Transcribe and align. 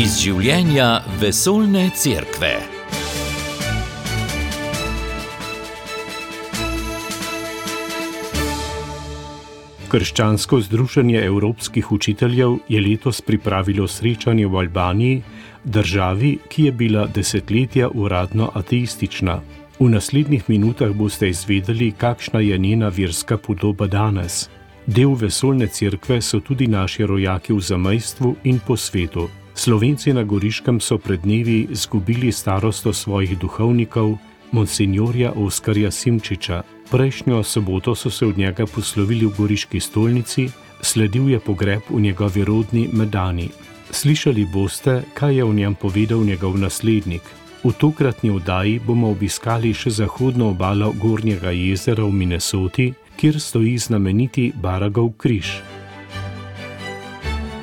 iz 0.00 0.14
življenja 0.16 1.02
vesoljne 1.20 1.82
cerkve. 1.92 2.54
Krščansko 9.92 10.60
združenje 10.64 11.18
evropskih 11.26 11.90
učiteljev 11.92 12.54
je 12.72 12.80
letos 12.80 13.20
pripravilo 13.20 13.88
srečanje 13.88 14.46
v 14.46 14.62
Albaniji, 14.62 15.18
državi, 15.64 16.30
ki 16.48 16.64
je 16.68 16.72
bila 16.72 17.04
desetletja 17.06 17.90
uradno 17.92 18.48
ateistična. 18.54 19.40
V 19.80 19.90
naslednjih 19.90 20.48
minutah 20.48 20.94
boste 20.96 21.28
izvedeli, 21.28 21.90
kakšna 21.92 22.40
je 22.40 22.56
njena 22.58 22.88
verska 22.88 23.36
podoba 23.36 23.86
danes. 23.86 24.46
Del 24.86 25.12
vesoljne 25.12 25.66
cerkve 25.66 26.22
so 26.22 26.40
tudi 26.40 26.66
naši 26.66 27.04
rojaki 27.06 27.52
v 27.52 27.60
zamejstvu 27.60 28.34
in 28.44 28.62
po 28.66 28.76
svetu. 28.76 29.28
Slovenci 29.60 30.12
na 30.16 30.22
Goriškem 30.24 30.80
so 30.80 30.96
pred 30.98 31.20
dnevi 31.20 31.66
izgubili 31.70 32.32
starosto 32.32 32.92
svojih 32.92 33.38
duhovnikov, 33.38 34.16
monsignorja 34.56 35.32
Oskarja 35.36 35.90
Simčiča. 35.90 36.62
Prejšnjo 36.90 37.42
soboto 37.42 37.94
so 37.94 38.10
se 38.10 38.26
od 38.26 38.38
njega 38.38 38.64
poslovili 38.66 39.26
v 39.26 39.34
Goriški 39.36 39.80
stolnici, 39.80 40.48
sledil 40.80 41.28
je 41.28 41.40
pogreb 41.40 41.82
v 41.90 42.00
njegovi 42.00 42.44
rodni 42.44 42.88
Medani. 42.92 43.48
Slišali 43.90 44.46
boste, 44.52 45.02
kaj 45.14 45.36
je 45.36 45.44
o 45.44 45.52
njem 45.52 45.74
povedal 45.74 46.24
njegov 46.24 46.56
naslednik. 46.56 47.22
V 47.64 47.72
tokratni 47.72 48.30
oddaji 48.30 48.80
bomo 48.86 49.10
obiskali 49.10 49.74
še 49.74 49.90
zahodno 49.90 50.48
obalo 50.56 50.94
Gornjega 50.96 51.50
jezera 51.50 52.04
v 52.08 52.12
Minnesoti, 52.12 52.94
kjer 53.16 53.40
stoji 53.40 53.76
znameniti 53.78 54.52
Baragov 54.56 55.12
križ. 55.20 55.79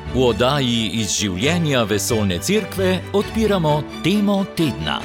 V 0.07 0.21
oddaji 0.23 1.01
iz 1.01 1.11
življenja 1.19 1.81
vesoljne 1.83 2.37
cerkve 2.39 2.93
odpiramo 3.13 3.73
temo 4.03 4.37
tedna. 4.55 5.01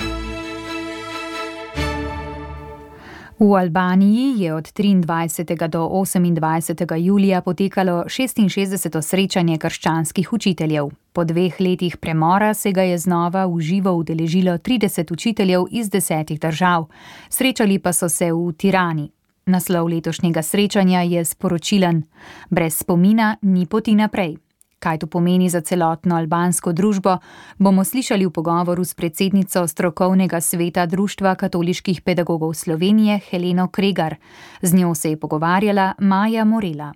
V 3.43 3.49
Albaniji 3.59 4.45
je 4.45 4.53
od 4.55 4.71
23. 4.71 5.69
do 5.69 5.81
28. 5.91 6.95
julija 6.97 7.41
potekalo 7.43 8.05
66. 8.07 9.01
srečanje 9.03 9.59
krščanskih 9.59 10.33
učiteljev. 10.33 10.93
Po 11.13 11.25
dveh 11.25 11.59
letih 11.61 11.97
premora 11.97 12.55
se 12.55 12.71
ga 12.73 12.83
je 12.83 12.99
znova 12.99 13.47
v 13.47 13.61
živo 13.61 13.93
udeležilo 13.93 14.55
30 14.59 15.13
učiteljev 15.13 15.67
iz 15.71 15.91
desetih 15.91 16.41
držav. 16.41 16.87
Srečali 17.29 17.79
pa 17.79 17.93
so 17.93 18.09
se 18.09 18.31
v 18.33 18.53
Tirani. 18.53 19.11
Naslov 19.47 19.91
letošnjega 19.91 20.43
srečanja 20.43 21.03
je 21.03 21.25
sporočilen: 21.25 22.03
Brez 22.51 22.79
spomina 22.79 23.37
ni 23.43 23.67
poti 23.67 23.95
naprej. 23.95 24.37
Kaj 24.83 24.99
to 24.99 25.07
pomeni 25.07 25.47
za 25.51 25.61
celotno 25.61 26.17
albansko 26.17 26.73
družbo, 26.73 27.19
bomo 27.59 27.85
slišali 27.85 28.27
v 28.27 28.33
pogovoru 28.35 28.85
s 28.85 28.95
predsednico 28.99 29.63
strokovnega 29.67 30.41
sveta 30.41 30.87
Društva 30.87 31.35
katoliških 31.35 32.01
pedagogov 32.03 32.55
Slovenije 32.55 33.21
Heleno 33.31 33.69
Kregar. 33.69 34.17
Z 34.63 34.75
njo 34.75 34.95
se 34.95 35.11
je 35.11 35.21
pogovarjala 35.21 35.93
Maja 35.99 36.45
Morela. 36.45 36.93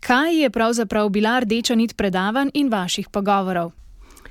Kaj 0.00 0.40
je 0.42 0.50
pravzaprav 0.50 1.08
bila 1.08 1.38
rdeča 1.40 1.74
nit 1.74 1.96
predavanj 1.96 2.48
in 2.54 2.72
vaših 2.72 3.08
pogovorov? 3.08 3.81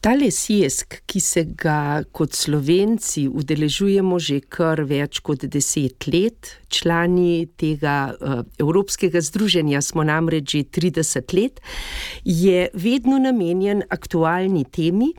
Tale 0.01 0.31
sjesk, 0.33 0.95
ki 1.05 1.19
se 1.21 1.43
ga 1.61 2.01
kot 2.09 2.33
slovenci 2.33 3.27
udeležujemo 3.29 4.17
že 4.17 4.39
kar 4.49 4.79
več 4.89 5.19
kot 5.21 5.43
deset 5.45 6.07
let, 6.09 6.55
člani 6.73 7.45
tega 7.53 7.97
uh, 8.09 8.39
Evropskega 8.57 9.21
združenja 9.21 9.77
smo 9.85 10.01
namreč 10.01 10.55
že 10.55 10.63
30 10.79 11.35
let, 11.37 11.61
je 12.25 12.63
vedno 12.73 13.19
namenjen 13.21 13.83
aktualni 13.93 14.63
temi, 14.65 15.11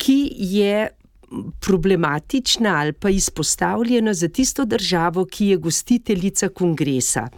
ki 0.00 0.16
je 0.56 0.88
problematična 1.60 2.72
ali 2.80 2.96
pa 2.96 3.12
izpostavljena 3.12 4.14
za 4.16 4.30
tisto 4.32 4.64
državo, 4.64 5.26
ki 5.28 5.50
je 5.52 5.60
gostiteljica 5.60 6.48
kongresa. 6.48 7.28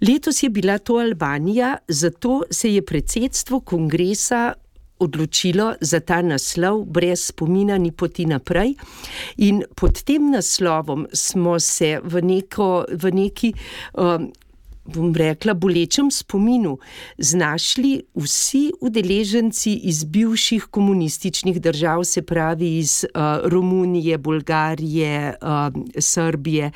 Letos 0.00 0.42
je 0.42 0.48
bila 0.48 0.78
to 0.78 0.96
Albanija, 0.96 1.76
zato 1.88 2.40
se 2.50 2.72
je 2.72 2.80
predsedstvo 2.82 3.60
kongresa 3.60 4.54
odločilo 5.00 5.74
za 5.80 6.00
ta 6.00 6.20
naslov, 6.22 6.84
brez 6.84 7.30
spomina 7.32 7.78
ni 7.78 7.92
poti 7.92 8.26
naprej. 8.26 8.74
In 9.36 9.64
pod 9.74 10.02
tem 10.04 10.30
naslovom 10.30 11.06
smo 11.12 11.58
se 11.60 11.98
v, 12.04 12.22
neko, 12.22 12.84
v 12.92 13.12
neki. 13.14 13.52
Um, 13.94 14.30
bom 14.84 15.14
rekla, 15.14 15.54
bolečem 15.54 16.10
spominu 16.10 16.78
znašli 17.18 18.02
vsi 18.14 18.72
udeleženci 18.80 19.74
iz 19.74 20.04
bivših 20.04 20.64
komunističnih 20.70 21.60
držav, 21.60 22.04
se 22.04 22.22
pravi 22.22 22.78
iz 22.78 23.04
uh, 23.04 23.50
Romunije, 23.50 24.18
Bolgarije, 24.18 25.34
uh, 25.42 25.82
Srbije, 25.98 26.70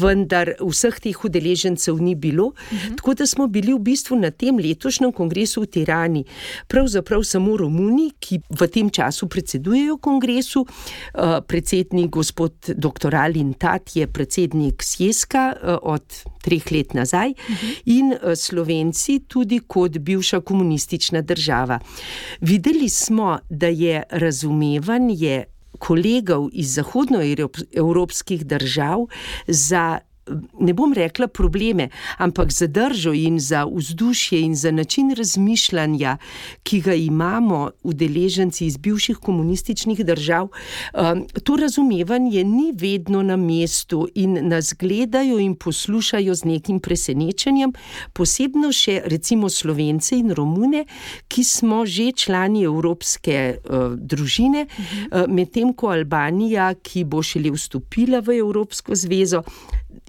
vendar 0.00 0.52
vseh 0.60 1.00
teh 1.00 1.24
udeležencev 1.24 2.00
ni 2.02 2.14
bilo. 2.14 2.46
Uh 2.46 2.72
mhm. 2.72 2.76
-huh. 2.76 2.96
Tako 2.96 3.14
da 3.14 3.26
smo 3.26 3.46
bili 3.46 3.74
v 3.74 3.78
bistvu 3.78 4.16
na 4.16 4.30
tem 4.30 4.58
letošnjem 4.58 5.12
kongresu 5.12 5.60
v 5.60 5.66
Tirani, 5.66 6.24
pravzaprav 6.68 7.22
samo 7.22 7.56
Romuni, 7.56 8.10
ki 8.18 8.40
v 8.50 8.66
tem 8.66 8.90
času 8.90 9.28
predsedujejo 9.28 9.96
kongresu. 9.98 10.60
Uh, 10.60 11.22
predsednik 11.46 12.10
gospod 12.10 12.52
dr. 12.68 13.14
Alin 13.14 13.52
Tat 13.52 13.96
je 13.96 14.06
predsednik 14.06 14.82
Sjeska 14.82 15.54
uh, 15.62 15.78
od 15.82 16.02
treh 16.42 16.72
let 16.72 16.94
nazaj 16.94 17.09
nazaj, 17.10 17.34
in 17.84 18.12
eh, 18.12 18.36
Slovenci 18.36 19.20
tudi 19.28 19.60
kot 19.66 19.98
bivša 19.98 20.40
komunistična 20.40 21.22
država. 21.22 21.78
Videli 22.40 22.88
smo, 22.88 23.38
da 23.50 23.66
je 23.66 24.02
razumevanje 24.10 25.44
kolegov 25.78 26.48
iz 26.52 26.74
zahodnoevropskih 26.74 28.46
držav 28.46 29.06
za 29.46 29.98
ne 30.60 30.72
bom 30.72 30.92
rekla 30.92 31.28
probleme, 31.28 31.88
ampak 32.18 32.52
za 32.52 32.66
držo 32.66 33.12
in 33.12 33.38
za 33.40 33.64
vzdušje 33.64 34.40
in 34.40 34.54
za 34.54 34.70
način 34.70 35.10
razmišljanja, 35.10 36.16
ki 36.62 36.80
ga 36.80 36.94
imamo 36.94 37.70
udeleženci 37.82 38.66
iz 38.66 38.76
bivših 38.76 39.16
komunističnih 39.16 40.04
držav, 40.04 40.48
um, 40.48 41.26
to 41.44 41.56
razumevanje 41.56 42.44
ni 42.44 42.72
vedno 42.76 43.22
na 43.22 43.36
mestu 43.36 44.08
in 44.14 44.48
nas 44.48 44.74
gledajo 44.78 45.38
in 45.38 45.54
poslušajo 45.54 46.34
z 46.34 46.44
nekim 46.44 46.80
presenečenjem, 46.80 47.72
posebno 48.12 48.72
še 48.72 49.00
recimo 49.04 49.48
Slovence 49.48 50.16
in 50.16 50.30
Romune, 50.30 50.84
ki 51.28 51.44
smo 51.44 51.86
že 51.86 52.12
člani 52.12 52.64
Evropske 52.64 53.56
uh, 53.56 53.96
družine, 53.96 54.66
uh, 54.66 55.26
medtem 55.28 55.72
ko 55.72 55.90
Albanija, 55.90 56.74
ki 56.82 57.04
bo 57.04 57.22
šele 57.22 57.50
vstopila 57.50 58.20
v 58.20 58.38
Evropsko 58.38 58.94
zvezo, 58.94 59.42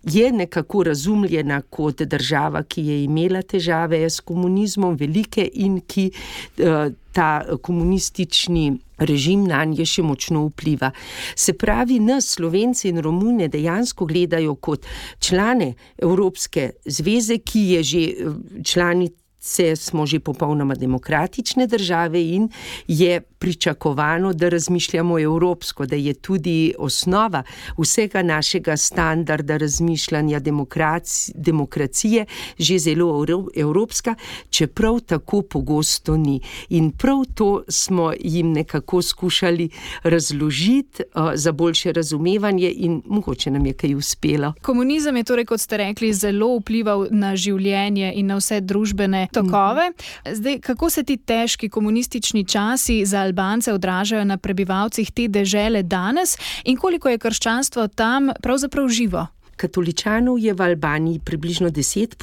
je 0.03 0.31
nekako 0.31 0.83
razumljena 0.83 1.61
kot 1.61 2.01
država, 2.01 2.63
ki 2.63 2.85
je 2.85 3.03
imela 3.03 3.41
težave 3.41 4.09
s 4.09 4.19
komunizmom, 4.19 4.95
velike 4.95 5.49
in 5.53 5.81
ki 5.87 6.11
eh, 6.11 6.89
ta 7.11 7.43
komunistični. 7.61 8.71
Režim 9.01 9.47
na 9.49 9.63
nje 9.65 9.81
še 9.89 10.03
močno 10.05 10.43
vpliva. 10.45 10.91
Se 11.35 11.55
pravi, 11.57 11.95
nas, 11.99 12.27
Slovenci 12.35 12.91
in 12.91 13.01
Romune, 13.01 13.47
dejansko 13.49 14.05
gledajo 14.05 14.53
kot 14.61 14.85
člane 15.17 15.71
Evropske 15.97 16.67
zveze, 16.85 17.39
ki 17.41 17.63
je 17.71 17.83
že 17.83 18.01
eh, 18.01 18.37
članica 18.63 19.20
se 19.43 19.75
smo 19.75 20.05
že 20.05 20.19
popolnoma 20.19 20.75
demokratične 20.75 21.67
države 21.67 22.21
in 22.29 22.49
je 22.87 23.21
pričakovano, 23.21 24.33
da 24.33 24.49
razmišljamo 24.49 25.19
evropsko, 25.19 25.85
da 25.85 25.95
je 25.95 26.13
tudi 26.13 26.73
osnova 26.79 27.43
vsega 27.77 28.21
našega 28.23 28.77
standarda 28.77 29.57
razmišljanja 29.57 30.39
demokraci, 30.39 31.31
demokracije 31.35 32.25
že 32.57 32.79
zelo 32.79 33.25
evropska, 33.55 34.15
čeprav 34.49 34.99
tako 34.99 35.41
pogosto 35.41 36.17
ni. 36.17 36.39
In 36.69 36.91
prav 36.91 37.25
to 37.35 37.63
smo 37.67 38.13
jim 38.19 38.51
nekako 38.51 39.01
skušali 39.01 39.69
razložiti 40.03 41.03
uh, 41.15 41.31
za 41.33 41.51
boljše 41.51 41.91
razumevanje 41.91 42.71
in 42.71 43.01
mogoče 43.05 43.51
nam 43.51 43.65
je 43.65 43.73
kaj 43.73 43.95
uspelo. 43.95 44.53
Komunizem 44.61 45.17
je 45.17 45.23
torej, 45.23 45.45
kot 45.45 45.61
ste 45.61 45.77
rekli, 45.77 46.13
zelo 46.13 46.57
vplival 46.59 47.07
na 47.11 47.35
življenje 47.35 48.13
in 48.15 48.27
na 48.27 48.37
vse 48.37 48.61
družbene 48.61 49.27
tokove. 49.31 49.91
Zdaj, 50.31 50.59
kako 50.59 50.89
se 50.89 51.03
ti 51.03 51.17
težki 51.17 51.69
komunistični 51.69 52.45
časi 52.45 53.05
za 53.05 53.21
Albance 53.21 53.73
odražajo 53.73 54.23
na 54.25 54.37
prebivalcih 54.37 55.11
te 55.11 55.27
dežele 55.27 55.83
danes 55.83 56.37
in 56.65 56.77
koliko 56.77 57.09
je 57.09 57.17
krščanstvo 57.17 57.87
tam 57.87 58.31
pravzaprav 58.41 58.87
živo? 58.87 59.27
Katoličanov 59.61 60.39
je 60.41 60.53
v 60.53 60.61
Albaniji 60.61 61.19
približno 61.19 61.69
10%, 61.69 62.17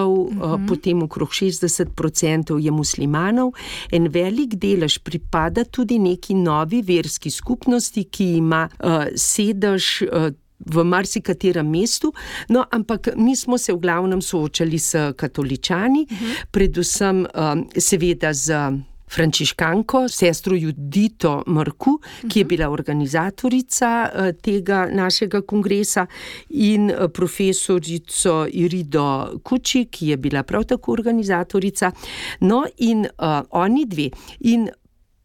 uh 0.00 0.28
-huh. 0.32 0.68
potem 0.68 1.02
okrog 1.02 1.28
60% 1.28 2.58
je 2.58 2.70
muslimanov. 2.70 3.52
En 3.92 4.08
velik 4.08 4.54
delež 4.54 4.98
pripada 4.98 5.64
tudi 5.64 5.98
neki 5.98 6.34
novi 6.34 6.82
verski 6.82 7.30
skupnosti, 7.30 8.04
ki 8.04 8.24
ima 8.36 8.68
uh, 8.68 9.04
sedež. 9.16 10.02
Uh, 10.02 10.32
v 10.58 10.84
marsikaterem 10.84 11.66
mestu, 11.70 12.12
no, 12.48 12.64
ampak 12.70 13.08
mi 13.16 13.36
smo 13.36 13.58
se 13.58 13.72
v 13.72 13.78
glavnem 13.78 14.22
soočali 14.22 14.78
s 14.78 15.12
katoličani, 15.16 16.06
uh 16.10 16.18
-huh. 16.18 16.44
predvsem 16.50 17.26
um, 17.26 17.68
seveda 17.78 18.32
z 18.32 18.72
frančiškanko, 19.14 20.08
sestro 20.08 20.56
Judito 20.56 21.42
Marku, 21.46 21.98
ki 22.28 22.38
je 22.40 22.44
bila 22.44 22.70
organizatorica 22.70 23.90
uh, 24.08 24.30
tega 24.42 24.88
našega 24.92 25.42
kongresa, 25.42 26.06
in 26.48 26.90
uh, 26.90 27.10
profesorico 27.12 28.46
Irido 28.50 29.38
Kuči, 29.42 29.84
ki 29.84 30.08
je 30.08 30.16
bila 30.16 30.42
prav 30.42 30.64
tako 30.64 30.92
organizatorica. 30.92 31.92
No, 32.40 32.64
in 32.78 33.06
uh, 33.06 33.42
oni 33.50 33.86
dve. 33.86 34.10
In 34.40 34.68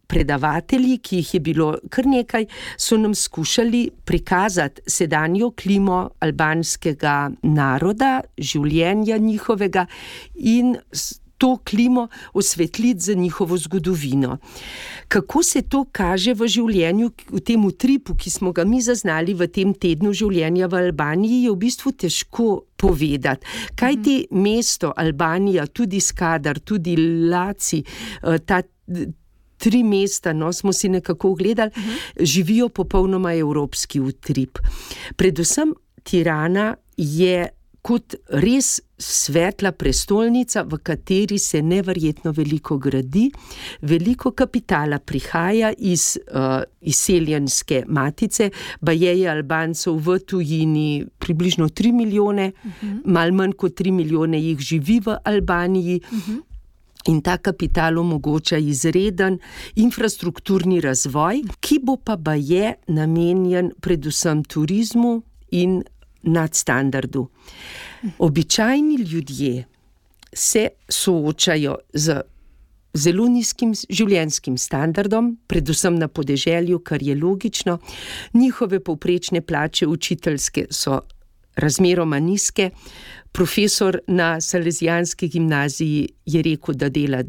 predavatelji, 0.10 0.98
ki 0.98 1.22
jih 1.22 1.34
je 1.38 1.40
bilo 1.40 1.70
kar 1.94 2.10
nekaj, 2.10 2.50
so 2.78 2.98
nam 2.98 3.16
skušali 3.16 3.90
prikazati 4.06 4.82
sedanjo 4.88 5.52
klimo 5.52 6.10
albanskega 6.20 7.32
naroda, 7.44 8.20
življenja 8.38 9.18
njihovega 9.18 9.86
in 10.36 10.76
to 11.40 11.58
klimo 11.70 12.08
osvetliti 12.34 13.00
za 13.00 13.14
njihovo 13.14 13.58
zgodovino. 13.58 14.38
Kako 15.08 15.44
se 15.44 15.62
to 15.62 15.86
kaže 15.92 16.34
v 16.34 16.48
življenju, 16.48 17.12
v 17.32 17.40
tem 17.40 17.64
utripu, 17.66 18.16
ki 18.16 18.30
smo 18.30 18.52
ga 18.52 18.66
mi 18.68 18.82
zaznali 18.84 19.34
v 19.34 19.48
tem 19.48 19.72
tednu 19.74 20.12
življenja 20.14 20.68
v 20.68 20.82
Albaniji, 20.90 21.46
je 21.46 21.54
v 21.54 21.62
bistvu 21.64 21.94
težko 21.96 22.50
povedati. 22.76 23.48
Kaj 23.80 24.02
ti 24.04 24.18
mesto 24.36 24.92
Albanija, 24.92 25.70
tudi 25.72 26.04
Skadar, 26.04 26.60
tudi 26.60 26.98
Laci, 27.32 27.80
eh, 27.80 28.44
ta 28.46 28.60
tri 29.60 29.84
mesta, 29.84 30.34
no, 30.34 30.54
smo 30.54 30.74
si 30.74 30.90
nekako 30.90 31.32
ogledali, 31.36 31.72
uh 31.76 31.84
-huh. 31.84 32.26
živijo 32.26 32.70
popolnoma 32.70 33.34
evropski 33.36 34.00
utrip. 34.00 34.60
Predvsem 35.16 35.74
Tirana 36.04 36.76
je 36.98 37.50
kot 37.82 38.16
res 38.44 38.80
svetla 39.00 39.72
prestolnica, 39.72 40.66
v 40.68 40.80
kateri 40.84 41.38
se 41.40 41.62
nevrjetno 41.64 42.34
veliko 42.36 42.78
gradi, 42.78 43.30
veliko 43.88 44.34
kapitala 44.36 45.00
prihaja 45.00 45.72
iz 45.78 46.18
uh, 46.20 46.60
izseljenske 46.82 47.86
matice, 47.88 48.50
pa 48.84 48.92
je 48.92 49.14
Albancev 49.32 49.96
v 50.04 50.20
tujini 50.20 51.06
približno 51.20 51.70
3 51.70 51.94
milijone, 51.94 52.52
uh 52.52 52.72
-huh. 52.82 53.00
malo 53.06 53.34
manj 53.34 53.54
kot 53.54 53.80
3 53.80 53.92
milijone 53.92 54.42
jih 54.42 54.60
živi 54.60 55.00
v 55.06 55.18
Albaniji. 55.24 56.02
Uh 56.12 56.18
-huh. 56.18 56.42
In 57.08 57.22
ta 57.22 57.38
kapital 57.38 57.98
omogoča 57.98 58.58
izreden 58.58 59.40
infrastrukturni 59.76 60.82
razvoj, 60.82 61.44
ki 61.60 61.80
bo 61.84 61.96
pa 61.96 62.36
je 62.36 62.74
namenjen 62.88 63.72
predvsem 63.82 64.44
turizmu 64.44 65.22
in 65.52 65.84
nadstandardu. 66.24 67.28
Običajni 68.20 68.96
ljudje 68.96 69.66
se 70.34 70.68
soočajo 70.90 71.78
z 71.94 72.22
zelo 72.94 73.28
nizkim 73.28 73.74
življenjskim 73.74 74.58
standardom, 74.58 75.38
predvsem 75.48 75.96
na 75.96 76.08
podeželju, 76.08 76.80
kar 76.80 77.04
je 77.04 77.16
logično. 77.16 77.78
Njihove 78.34 78.80
povprečne 78.84 79.42
plače 79.42 79.88
učiteljske 79.88 80.68
so 80.72 81.02
razmeroma 81.56 82.20
nizke. 82.20 82.72
Profesor 83.32 84.00
na 84.08 84.42
Salezijanski 84.42 85.28
gimnaziji 85.28 86.10
je 86.26 86.42
rekel, 86.42 86.76
da 86.76 86.90
dela 86.90 87.24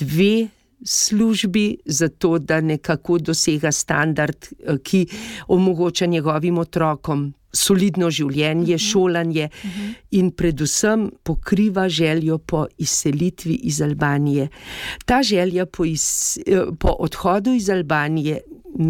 dve 0.00 0.48
službi, 0.84 1.76
zato 1.84 2.38
da 2.38 2.60
nekako 2.60 3.18
dosega 3.18 3.72
standard, 3.72 4.36
eh, 4.66 4.78
ki 4.82 5.06
omogoča 5.48 6.06
njegovim 6.06 6.58
otrokom 6.58 7.32
solidno 7.52 8.10
življenje, 8.10 8.74
mhm. 8.74 8.82
šolanje 8.82 9.48
mhm. 9.64 9.90
in 10.10 10.30
predvsem 10.30 11.10
pokriva 11.22 11.88
željo 11.88 12.38
po 12.38 12.66
izselitvi 12.78 13.54
iz 13.54 13.82
Albanije. 13.82 14.48
Ta 15.04 15.22
želja 15.22 15.66
po, 15.66 15.84
iz, 15.84 16.38
eh, 16.46 16.64
po 16.78 16.96
odhodu 16.98 17.52
iz 17.52 17.70
Albanije 17.70 18.40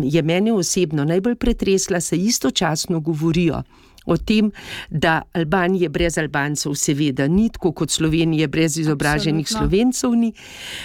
je 0.03 0.23
mene 0.23 0.53
osebno 0.53 1.05
najbolj 1.05 1.35
pretresla, 1.35 2.01
se 2.01 2.17
istočasno 2.17 3.01
govorijo 3.01 3.63
o 4.07 4.17
tem, 4.17 4.51
da 4.91 5.23
Albanije 5.33 5.89
brez 5.89 6.19
Albancev, 6.19 6.75
seveda, 6.75 7.29
ni 7.29 7.49
tako 7.51 7.73
kot 7.73 7.91
Slovenije 7.91 8.49
brez 8.49 8.79
izobraženih 8.79 9.47
Absolutno. 9.47 9.69
Slovencev, 9.69 10.11
ni. 10.15 10.33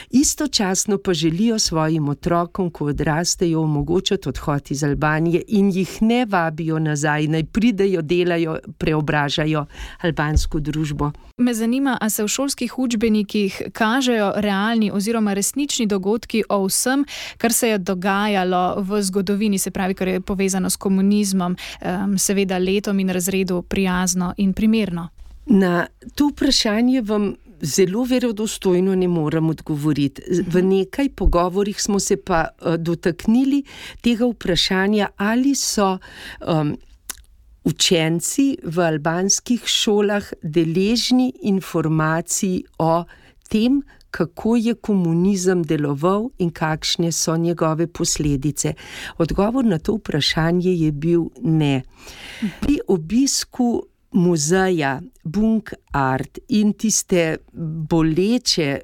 istočasno 0.09 0.97
pa 0.97 1.13
želijo 1.13 1.59
svojim 1.59 2.09
otrokom, 2.09 2.69
ko 2.71 2.85
odrastejo, 2.85 3.61
omogočiti 3.61 4.29
odhod 4.29 4.71
iz 4.71 4.83
Albanije 4.83 5.41
in 5.47 5.71
jih 5.71 6.01
ne 6.01 6.25
vabijo 6.25 6.79
nazaj, 6.79 7.27
naj 7.27 7.43
pridejo, 7.43 8.01
delajo, 8.01 8.59
preobražajo 8.77 9.65
albansko 10.01 10.59
družbo. 10.59 11.11
Me 11.37 11.53
zanima, 11.53 11.97
ali 12.01 12.09
se 12.09 12.23
v 12.23 12.27
šolskih 12.27 12.79
učbenikih 12.79 13.61
kažejo 13.73 14.31
realni 14.35 14.91
oziroma 14.91 15.33
resnični 15.33 15.85
dogodki 15.85 16.43
o 16.49 16.65
vsem, 16.65 17.05
kar 17.37 17.53
se 17.53 17.69
je 17.69 17.77
dogajalo 17.77 18.81
v 18.81 19.01
zgodovini, 19.01 19.59
se 19.59 19.71
pravi, 19.71 19.93
kar 19.93 20.07
je 20.07 20.21
povezano 20.21 20.69
s 20.69 20.75
komunizmom, 20.75 21.57
seveda 22.17 22.57
letom 22.57 22.99
in 22.99 23.06
in 23.07 23.13
razredu 23.13 23.61
prijazno 23.61 24.33
in 24.37 24.53
primerno? 24.53 25.09
Na 25.45 25.87
to 26.15 26.27
vprašanje 26.27 27.01
vam 27.01 27.35
zelo 27.61 28.03
verodostojno 28.03 28.95
ne 28.95 29.07
morem 29.07 29.49
odgovoriti. 29.49 30.21
V 30.47 30.59
mhm. 30.59 30.67
nekaj 30.67 31.09
pogovorih 31.09 31.81
smo 31.81 31.99
se 31.99 32.17
pa 32.17 32.47
uh, 32.61 32.75
dotaknili 32.75 33.63
tega 34.01 34.25
vprašanja, 34.25 35.07
ali 35.17 35.55
so 35.55 35.97
um, 36.47 36.77
učenci 37.63 38.57
v 38.63 38.79
albanskih 38.79 39.63
šolah 39.65 40.33
deležni 40.43 41.33
informacij 41.41 42.61
o 42.79 43.03
tem, 43.49 43.81
kako 44.17 44.55
je 44.55 44.73
komunizem 44.73 45.61
deloval 45.63 46.29
in 46.37 46.49
kakšne 46.49 47.11
so 47.11 47.37
njegove 47.37 47.87
posledice. 47.87 48.73
Odgovor 49.17 49.65
na 49.65 49.77
to 49.79 49.95
vprašanje 49.95 50.73
je 50.73 50.91
bil 50.91 51.27
ne. 51.41 51.81
Pri 52.61 52.79
obisku 52.87 53.83
muzeja 54.11 55.01
Bunk 55.23 55.73
Art 55.91 56.39
in 56.49 56.73
tiste 56.73 57.37
boleče 57.89 58.79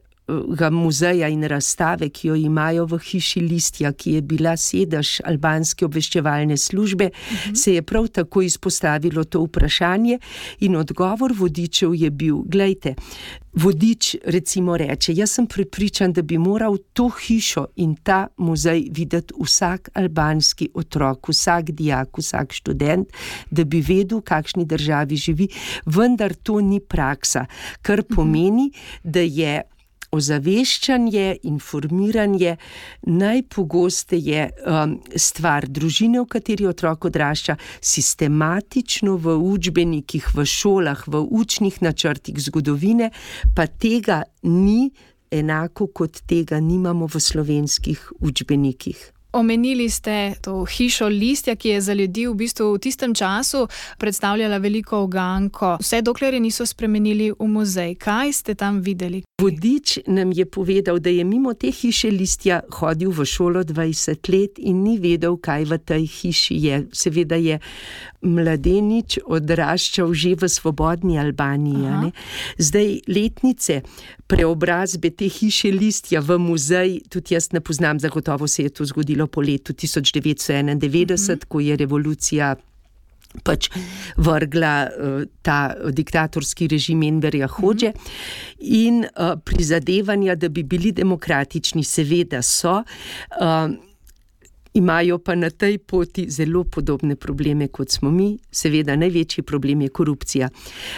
muzeja 0.71 1.27
in 1.27 1.43
razstave, 1.43 2.09
ki 2.09 2.27
jo 2.27 2.35
imajo 2.35 2.85
v 2.85 2.99
hiši 2.99 3.41
Listja, 3.41 3.91
ki 3.91 4.17
je 4.17 4.21
bila 4.21 4.55
sedež 4.57 5.19
albanske 5.25 5.85
obveščevalne 5.85 6.57
službe, 6.57 7.09
uh 7.11 7.31
mhm. 7.31 7.51
-huh. 7.51 7.55
se 7.55 7.73
je 7.73 7.81
prav 7.81 8.07
tako 8.07 8.41
izpostavilo 8.41 9.23
to 9.23 9.43
vprašanje 9.43 10.19
in 10.59 10.75
odgovor 10.75 11.33
vodičev 11.35 11.95
je 11.95 12.09
bil: 12.09 12.37
Glejte, 12.45 12.95
vodič 13.53 14.15
recimo 14.25 14.77
reče: 14.77 15.13
Jaz 15.15 15.31
sem 15.31 15.47
pripričan, 15.47 16.13
da 16.13 16.21
bi 16.21 16.37
moral 16.37 16.77
to 16.94 17.09
hišo 17.09 17.65
in 17.75 17.95
ta 17.95 18.27
muzej 18.37 18.87
videti 18.92 19.33
vsak 19.44 19.89
albanski 19.94 20.69
otrok, 20.73 21.30
vsak 21.30 21.71
dijak, 21.71 22.18
vsak 22.18 22.53
študent, 22.53 23.07
da 23.51 23.63
bi 23.63 23.81
vedel, 23.81 24.18
v 24.18 24.21
kakšni 24.21 24.65
državi 24.65 25.15
živi, 25.15 25.47
vendar 25.85 26.33
to 26.33 26.61
ni 26.61 26.80
praksa, 26.80 27.45
kar 27.81 27.99
mhm. 27.99 28.15
pomeni, 28.15 28.71
da 29.03 29.19
je 29.19 29.61
ozaveščanje, 30.13 31.25
informiranje 31.49 32.57
najpogosteje 33.09 34.45
um, 34.49 34.97
stvar 35.15 35.67
družine, 35.67 36.21
v 36.21 36.29
kateri 36.35 36.67
otrok 36.69 37.09
odrašča, 37.09 37.57
sistematično 37.81 39.17
v 39.17 39.37
učbenikih, 39.53 40.29
v 40.35 40.45
šolah, 40.45 41.07
v 41.07 41.23
učnih 41.41 41.81
načrtih 41.85 42.37
zgodovine, 42.49 43.09
pa 43.55 43.67
tega 43.67 44.23
ni 44.43 44.91
enako, 45.33 45.89
kot 45.89 46.23
tega 46.29 46.61
nimamo 46.61 47.09
v 47.09 47.19
slovenskih 47.19 48.11
učbenikih. 48.21 49.13
Omenili 49.33 49.90
ste 49.90 50.35
to 50.42 50.61
hišo 50.66 51.07
listja, 51.07 51.56
ki 51.56 51.69
je 51.69 51.81
za 51.81 51.94
ljudi 51.94 52.28
v 52.28 52.35
bistvu 52.37 52.73
v 52.75 52.80
tistem 52.80 53.16
času 53.16 53.68
predstavljala 53.97 54.57
veliko 54.57 54.99
oganko, 55.07 55.78
vse 55.81 56.02
dokler 56.02 56.33
je 56.33 56.40
niso 56.40 56.66
spremenili 56.66 57.31
v 57.40 57.47
muzej. 57.47 57.95
Kaj 57.95 58.33
ste 58.33 58.56
tam 58.56 58.81
videli? 58.85 59.23
Vodič 59.42 60.06
nam 60.07 60.31
je 60.31 60.45
povedal, 60.45 60.99
da 60.99 61.09
je 61.09 61.23
mimo 61.23 61.54
te 61.54 61.71
hiše 61.71 62.11
listja 62.11 62.61
hodil 62.78 63.09
v 63.09 63.25
šolo 63.25 63.63
20 63.63 64.30
let 64.30 64.61
in 64.61 64.83
ni 64.83 64.99
vedel, 65.02 65.37
kaj 65.42 65.66
v 65.66 65.78
tej 65.81 66.06
hiši 66.06 66.56
je. 66.66 66.78
Seveda 66.94 67.35
je 67.35 67.57
mladenič 68.21 69.18
odraščal 69.25 70.13
že 70.13 70.35
v 70.37 70.47
svobodni 70.47 71.19
Albaniji. 71.19 72.13
Zdaj 72.57 72.90
letnice 73.07 73.81
preobrazbe 74.28 75.11
te 75.11 75.28
hiše 75.28 75.73
listja 75.73 76.21
v 76.21 76.37
muzej, 76.40 77.02
tudi 77.09 77.35
jaz 77.35 77.52
ne 77.52 77.59
poznam, 77.59 77.99
zagotovo 77.99 78.47
se 78.47 78.63
je 78.63 78.69
to 78.69 78.85
zgodilo 78.85 79.22
po 79.27 79.42
letu 79.42 79.73
1991, 79.73 81.31
mhm. 81.31 81.47
ko 81.47 81.59
je 81.59 81.75
revolucija 81.75 82.56
pač 83.44 83.69
vrgla 84.18 84.73
uh, 84.85 85.23
ta 85.42 85.73
diktatorski 85.89 86.68
režim 86.69 87.01
Enverja 87.03 87.47
Hoče 87.47 87.89
mm 87.89 87.94
-hmm. 87.94 88.57
in 88.59 88.99
uh, 88.99 89.39
prizadevanja, 89.44 90.35
da 90.35 90.49
bi 90.49 90.63
bili 90.63 90.92
demokratični, 90.92 91.83
seveda 91.83 92.42
so. 92.42 92.83
Uh, 93.42 93.93
imajo 94.73 95.18
pa 95.19 95.35
na 95.35 95.49
tej 95.49 95.77
poti 95.77 96.25
zelo 96.30 96.63
podobne 96.63 97.15
probleme 97.15 97.68
kot 97.68 97.92
smo 97.92 98.11
mi. 98.11 98.37
Seveda, 98.51 98.95
največji 98.95 99.44
problem 99.44 99.81
je 99.81 99.89
korupcija. 99.89 100.49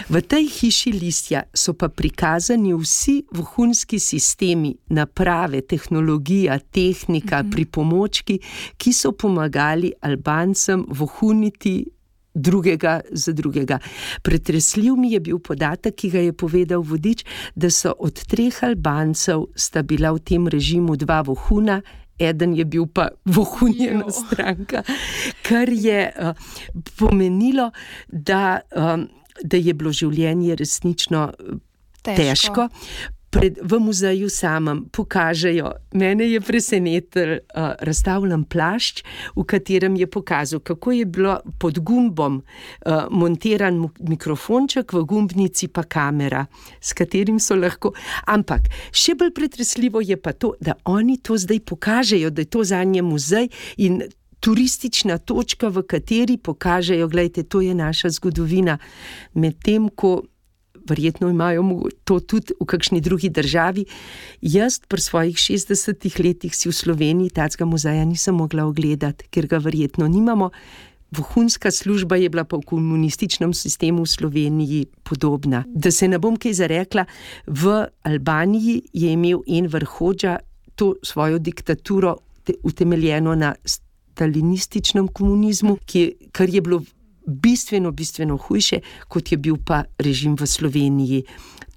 V 0.08 0.22
tej 0.22 0.48
hiši 0.48 0.92
listja 0.92 1.42
so 1.54 1.74
pa 1.74 1.88
prikazani 1.88 2.74
vsi 2.74 3.22
vohunski 3.32 3.98
sistemi, 3.98 4.74
naprave, 4.88 5.60
tehnologija, 5.60 6.58
tehnika, 6.58 7.42
mhm. 7.42 7.50
pripomočki, 7.50 8.40
ki 8.76 8.92
so 8.92 9.12
pomagali 9.12 9.92
Albancem 10.00 10.84
vohuniti 10.88 11.84
drugega 12.36 13.00
za 13.10 13.32
drugega. 13.32 13.78
Pretresljiv 14.22 14.96
mi 14.96 15.12
je 15.12 15.20
bil 15.20 15.38
podatek, 15.38 15.94
ki 15.94 16.10
ga 16.10 16.20
je 16.20 16.32
povedal 16.32 16.82
vodič, 16.82 17.24
da 17.54 17.70
so 17.70 17.94
od 17.98 18.24
treh 18.28 18.64
Albancev 18.64 19.46
sta 19.56 19.82
bila 19.82 20.12
v 20.12 20.20
tem 20.20 20.48
režimu 20.48 20.96
dva 20.96 21.22
vohuna. 21.22 21.80
Eden 22.18 22.54
je 22.56 22.64
bil 22.64 22.86
pa 22.86 23.08
vohunjena 23.24 24.10
stranka, 24.10 24.82
kar 25.42 25.68
je 25.68 26.12
uh, 26.12 26.32
pomenilo, 26.98 27.70
da, 28.08 28.60
um, 28.76 29.08
da 29.44 29.56
je 29.56 29.74
bilo 29.74 29.92
življenje 29.92 30.56
resnično 30.56 31.30
težko. 32.02 32.16
težko 32.16 32.68
pred, 33.36 33.58
v 33.62 33.78
muzeju 33.80 34.28
samem 34.28 34.84
pokažejo. 34.92 35.72
Mene 35.94 36.28
je 36.30 36.40
presenetil 36.40 37.32
uh, 37.32 37.72
razstavljen 37.80 38.44
plašč, 38.44 39.02
v 39.36 39.44
katerem 39.44 39.96
je 39.96 40.06
pokazal, 40.06 40.60
kako 40.60 40.92
je 40.92 41.04
bilo 41.04 41.38
pod 41.58 41.78
gumbom 41.78 42.40
uh, 42.40 43.06
montiran 43.10 43.88
mikrofonček, 44.00 44.92
v 44.92 45.04
gumbnici 45.04 45.68
pa 45.68 45.82
kamera, 45.82 46.46
s 46.80 46.92
katerim 46.96 47.40
so 47.40 47.56
lahko. 47.56 47.92
Ampak 48.26 48.70
še 48.92 49.16
bolj 49.18 49.34
pretresljivo 49.36 50.00
je 50.00 50.16
pa 50.16 50.32
to, 50.32 50.54
da 50.60 50.76
oni 50.84 51.18
to 51.18 51.36
zdaj 51.36 51.60
pokažejo, 51.60 52.30
da 52.30 52.42
je 52.42 52.50
to 52.50 52.64
za 52.64 52.84
nje 52.84 53.02
muzej 53.02 53.50
in. 53.76 54.02
Turistična 54.46 55.16
točka, 55.18 55.72
v 55.72 55.80
kateri 55.88 56.36
pokažejo, 56.36 57.08
da 57.08 57.24
je 57.24 57.42
to 57.42 57.62
naša 57.74 58.12
zgodovina. 58.14 58.76
Medtem 59.34 59.88
ko 59.88 60.20
verjetno 60.88 61.30
imajo 61.30 61.62
to 62.04 62.20
tudi 62.20 62.54
v 62.60 62.66
kakšni 62.66 63.00
drugi 63.00 63.28
državi. 63.28 63.86
Jaz, 64.42 64.80
pri 64.88 65.00
svojih 65.00 65.36
60 65.36 66.24
letih, 66.24 66.54
si 66.54 66.68
v 66.68 66.72
Sloveniji 66.72 67.30
tega 67.30 67.64
muzeja 67.64 68.04
nisem 68.04 68.34
mogla 68.34 68.66
ogledati, 68.66 69.28
ker 69.30 69.46
ga 69.46 69.58
verjetno 69.58 70.08
nimamo. 70.08 70.50
Vohunska 71.10 71.70
služba 71.70 72.16
je 72.16 72.28
bila 72.28 72.44
pa 72.44 72.56
v 72.56 72.66
komunističnem 72.66 73.54
sistemu 73.54 74.02
v 74.02 74.10
Sloveniji 74.10 74.86
podobna. 75.02 75.64
Da 75.66 75.90
se 75.90 76.08
ne 76.08 76.18
bom 76.18 76.36
kaj 76.36 76.52
zarekla, 76.52 77.06
v 77.46 77.86
Albaniji 78.02 78.82
je 78.92 79.12
imel 79.12 79.42
en 79.46 79.70
vrhoča 79.70 80.38
to 80.74 80.94
svojo 81.02 81.38
diktaturo 81.38 82.16
utemeljeno 82.62 83.34
na 83.34 83.54
stalinističnem 83.64 85.08
komunizmu, 85.08 85.78
ki, 85.86 86.30
kar 86.32 86.50
je 86.50 86.60
bilo 86.60 86.82
bistveno, 87.26 87.92
bistveno 87.92 88.36
hujše, 88.36 88.80
kot 89.08 89.32
je 89.32 89.38
bil 89.38 89.56
pa 89.64 89.84
režim 89.98 90.36
v 90.36 90.46
Sloveniji. 90.46 91.22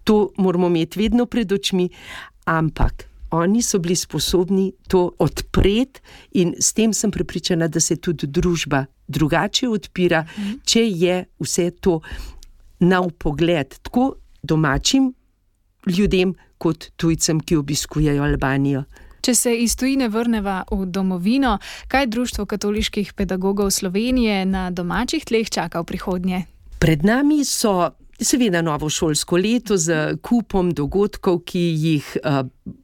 To 0.04 0.30
moramo 0.38 0.68
imeti 0.68 1.00
vedno 1.00 1.26
pred 1.26 1.52
očmi, 1.52 1.90
ampak 2.46 3.06
oni 3.32 3.62
so 3.62 3.80
bili 3.80 3.96
sposobni 3.96 4.72
to 4.88 5.12
odpreti, 5.20 6.02
in 6.32 6.56
s 6.60 6.74
tem 6.74 6.94
sem 6.94 7.12
prepričana, 7.12 7.68
da 7.68 7.80
se 7.80 7.96
tudi 7.96 8.28
družba 8.28 8.86
drugače 9.08 9.70
odpira, 9.70 10.26
če 10.66 10.82
je 10.88 11.26
vse 11.40 11.72
to 11.82 12.00
na 12.80 13.02
upogled 13.02 13.76
tako 13.84 14.16
domačim 14.44 15.14
ljudem, 15.88 16.34
kot 16.58 16.92
tujcem, 16.96 17.40
ki 17.40 17.56
obiskujejo 17.56 18.24
Albanijo. 18.24 18.84
Če 19.22 19.36
se 19.36 19.56
iz 19.56 19.76
tujine 19.76 20.08
vrneva 20.10 20.64
v 20.72 20.86
domovino, 20.86 21.58
kaj 21.88 22.08
Društvo 22.08 22.46
katoliških 22.46 23.14
pedagogov 23.14 23.72
Slovenije 23.72 24.46
na 24.46 24.70
domačih 24.72 25.26
tleh 25.26 25.50
čaka 25.50 25.82
v 25.82 25.90
prihodnje? 25.94 26.44
Pred 26.80 27.04
nami 27.06 27.44
so. 27.46 27.92
Seveda, 28.20 28.60
novo 28.60 28.90
šolsko 28.92 29.38
leto 29.40 29.78
z 29.80 30.18
kupom 30.20 30.74
dogodkov, 30.76 31.38
ki 31.48 31.60
jih, 31.60 32.08
eh, 32.20 32.42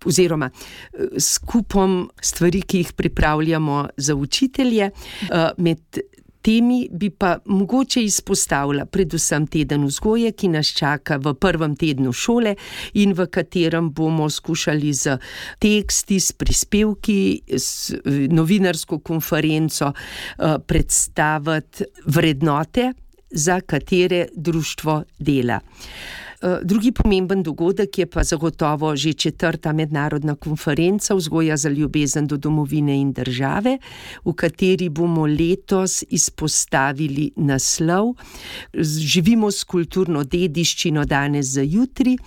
oziroma 0.08 0.48
eh, 0.48 1.20
s 1.20 1.44
kupom 1.44 2.06
stvari, 2.22 2.62
ki 2.62 2.78
jih 2.78 2.94
pripravljamo 2.96 3.82
za 3.98 4.16
učitelje. 4.16 4.92
Eh, 4.92 5.50
med 5.58 6.00
temi 6.46 6.86
bi 6.92 7.10
pa 7.10 7.38
mogoče 7.46 8.04
izpostavila 8.04 8.86
predvsem 8.86 9.48
teden 9.48 9.86
vzgoje, 9.90 10.32
ki 10.32 10.52
nas 10.54 10.70
čaka 10.78 11.18
v 11.18 11.34
prvem 11.34 11.76
tednu 11.76 12.14
šole 12.14 12.56
in 13.02 13.16
v 13.18 13.26
katerem 13.32 13.90
bomo 13.94 14.30
skušali 14.30 14.94
z 14.94 15.18
teksti, 15.60 16.20
s 16.20 16.36
prispevki, 16.38 17.42
s 17.50 17.96
novinarsko 18.30 19.00
konferenco 19.00 19.92
eh, 19.94 20.60
predstaviti 20.68 21.90
vrednote, 22.06 22.92
za 23.36 23.60
katere 23.62 24.28
društvo 24.36 25.04
dela. 25.20 25.60
Eh, 26.42 26.60
drugi 26.64 26.92
pomemben 26.92 27.44
dogodek 27.44 27.98
je 27.98 28.06
pa 28.06 28.24
zagotovo 28.24 28.96
že 28.96 29.14
četrta 29.14 29.74
mednarodna 29.74 30.36
konferenca 30.36 31.16
vzgoja 31.16 31.58
za 31.58 31.70
ljubezen 31.70 32.28
do 32.28 32.38
domovine 32.38 33.00
in 33.02 33.14
države, 33.14 33.78
v 34.26 34.34
kateri 34.34 34.90
bomo 34.90 35.26
letos 35.26 36.04
izpostavili 36.10 37.32
naslov 37.36 38.14
Živimo 38.84 39.52
s 39.52 39.64
kulturno 39.64 40.24
dediščino 40.24 41.06
danes 41.06 41.46
za 41.46 41.62
jutri. 41.62 42.18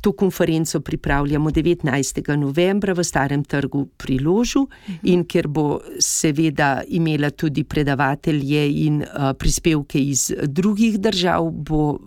To 0.00 0.12
konferenco 0.12 0.80
pripravljamo 0.80 1.50
19. 1.50 2.36
novembra 2.36 2.92
v 2.92 3.04
Starem 3.04 3.44
trgu 3.44 3.86
pri 3.96 4.18
Ložu 4.18 4.66
in 5.02 5.24
ker 5.24 5.48
bo 5.48 5.80
seveda 5.98 6.82
imela 6.88 7.30
tudi 7.30 7.64
predavatelje 7.64 8.86
in 8.86 9.02
uh, 9.02 9.32
prispevke 9.38 9.98
iz 9.98 10.32
drugih 10.46 11.00
držav, 11.00 11.50
bo 11.50 11.98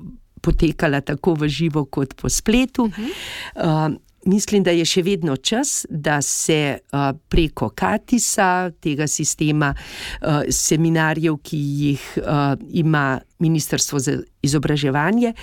potekala 0.48 1.04
tako 1.04 1.36
v 1.44 1.52
živo 1.52 1.86
kot 1.86 2.16
po 2.16 2.30
spletu. 2.32 2.88
Uh 2.88 2.98
-huh. 2.98 3.92
uh, 3.92 3.96
mislim, 4.28 4.64
da 4.64 4.72
je 4.72 4.86
še 4.86 5.02
vedno 5.02 5.36
čas, 5.36 5.86
da 5.90 6.22
se 6.22 6.78
uh, 6.80 7.10
preko 7.30 7.70
Katisa, 7.70 8.72
tega 8.84 9.08
sistema 9.08 9.74
uh, 9.76 10.42
seminarjev, 10.50 11.40
ki 11.44 11.58
jih 11.58 12.06
uh, 12.18 12.54
ima 12.70 13.20
Ministrstvo 13.40 14.00
za 14.00 14.18
izobraževanje, 14.42 15.34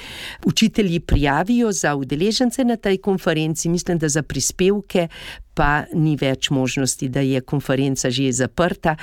učitelji 0.46 1.00
prijavijo 1.00 1.72
za 1.72 1.94
udeležence 1.94 2.64
na 2.64 2.76
tej 2.76 2.98
konferenci. 2.98 3.68
Mislim, 3.68 3.98
da 3.98 4.08
za 4.08 4.22
prispevke. 4.22 5.08
Pa 5.54 5.84
ni 5.94 6.16
več 6.18 6.50
možnosti, 6.50 7.08
da 7.08 7.20
je 7.20 7.40
konferenca 7.40 8.10
že 8.10 8.32
zaprta. 8.32 8.96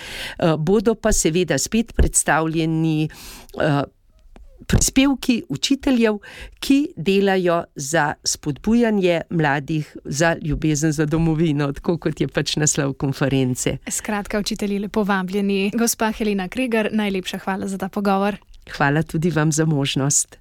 Bodo 0.60 0.96
pa 0.96 1.14
seveda 1.16 1.58
spet 1.58 1.94
predstavljeni 1.96 3.08
prispevki 4.72 5.44
učiteljev, 5.50 6.18
ki 6.60 6.80
delajo 6.96 7.64
za 7.76 8.14
spodbujanje 8.24 9.22
mladih 9.30 9.98
za 10.06 10.36
ljubezen 10.42 10.92
za 10.92 11.06
domovino, 11.06 11.72
tako 11.72 11.98
kot 11.98 12.22
je 12.22 12.28
pač 12.28 12.56
naslov 12.56 12.94
konference. 12.94 13.78
Skratka, 13.90 14.40
učitelji, 14.40 14.80
lepo 14.80 15.04
vabljeni. 15.04 15.72
Gospa 15.76 16.12
Helena 16.12 16.48
Kregar, 16.48 16.90
najlepša 16.92 17.38
hvala 17.38 17.68
za 17.68 17.78
ta 17.78 17.90
pogovor. 17.90 18.38
Hvala 18.78 19.04
tudi 19.04 19.30
vam 19.30 19.52
za 19.52 19.66
možnost. 19.66 20.41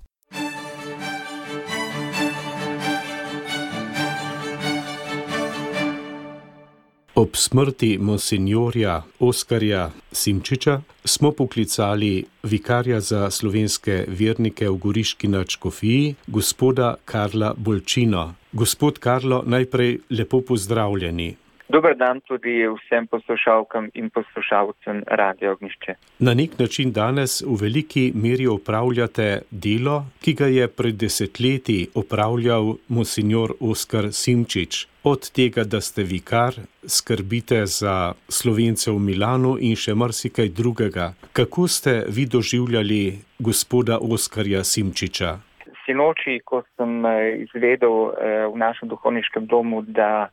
Ob 7.21 7.37
smrti 7.37 7.99
monsignorja 8.00 9.03
Oskarja 9.19 9.91
Simčiča 10.12 10.81
smo 11.05 11.33
poklicali 11.33 12.25
vikarja 12.43 13.00
za 13.00 13.31
slovenske 13.31 14.05
vernike 14.09 14.69
v 14.69 14.77
Goriški 14.85 15.29
na 15.29 15.45
Čkofiji, 15.45 16.15
gospoda 16.27 16.95
Karla 17.05 17.53
Bolčino. 17.57 18.35
Gospod 18.53 18.99
Karlo, 18.99 19.43
najprej 19.47 19.99
lepo 20.11 20.41
pozdravljeni. 20.41 21.37
Dober 21.69 21.97
dan 21.97 22.21
tudi 22.21 22.65
vsem 22.67 23.07
poslušalkam 23.07 23.91
in 23.95 24.11
poslušalcem 24.11 25.03
Radio 25.07 25.53
Ognišče. 25.53 25.95
Na 26.19 26.35
nek 26.35 26.59
način 26.59 26.93
danes 26.93 27.43
v 27.43 27.57
veliki 27.61 28.12
meri 28.15 28.47
opravljate 28.47 29.43
delo, 29.50 30.05
ki 30.21 30.35
ga 30.35 30.47
je 30.47 30.69
pred 30.69 30.95
desetletji 30.95 31.87
opravljal 31.95 32.75
monsignor 32.89 33.53
Oskar 33.61 34.09
Simčič. 34.12 34.89
Od 35.04 35.30
tega, 35.33 35.62
da 35.64 35.80
ste 35.80 36.02
vikar, 36.02 36.52
skrbite 36.85 37.66
za 37.66 38.12
slovence 38.28 38.90
v 38.90 39.00
Milanu 39.00 39.54
in 39.57 39.73
še 39.73 39.95
marsikaj 39.97 40.50
drugega. 40.52 41.07
Kako 41.33 41.64
ste 41.73 41.95
vi 42.04 42.26
doživljali 42.28 43.16
gospoda 43.40 43.97
Oskarja 43.97 44.61
Simčiča? 44.61 45.38
Sinoči, 45.87 46.37
ko 46.45 46.61
sem 46.76 47.00
eh, 47.09 47.40
izvedel 47.47 47.97
eh, 48.12 48.45
v 48.52 48.61
našem 48.61 48.92
duhovniškem 48.92 49.49
domu, 49.49 49.80
da 49.88 50.28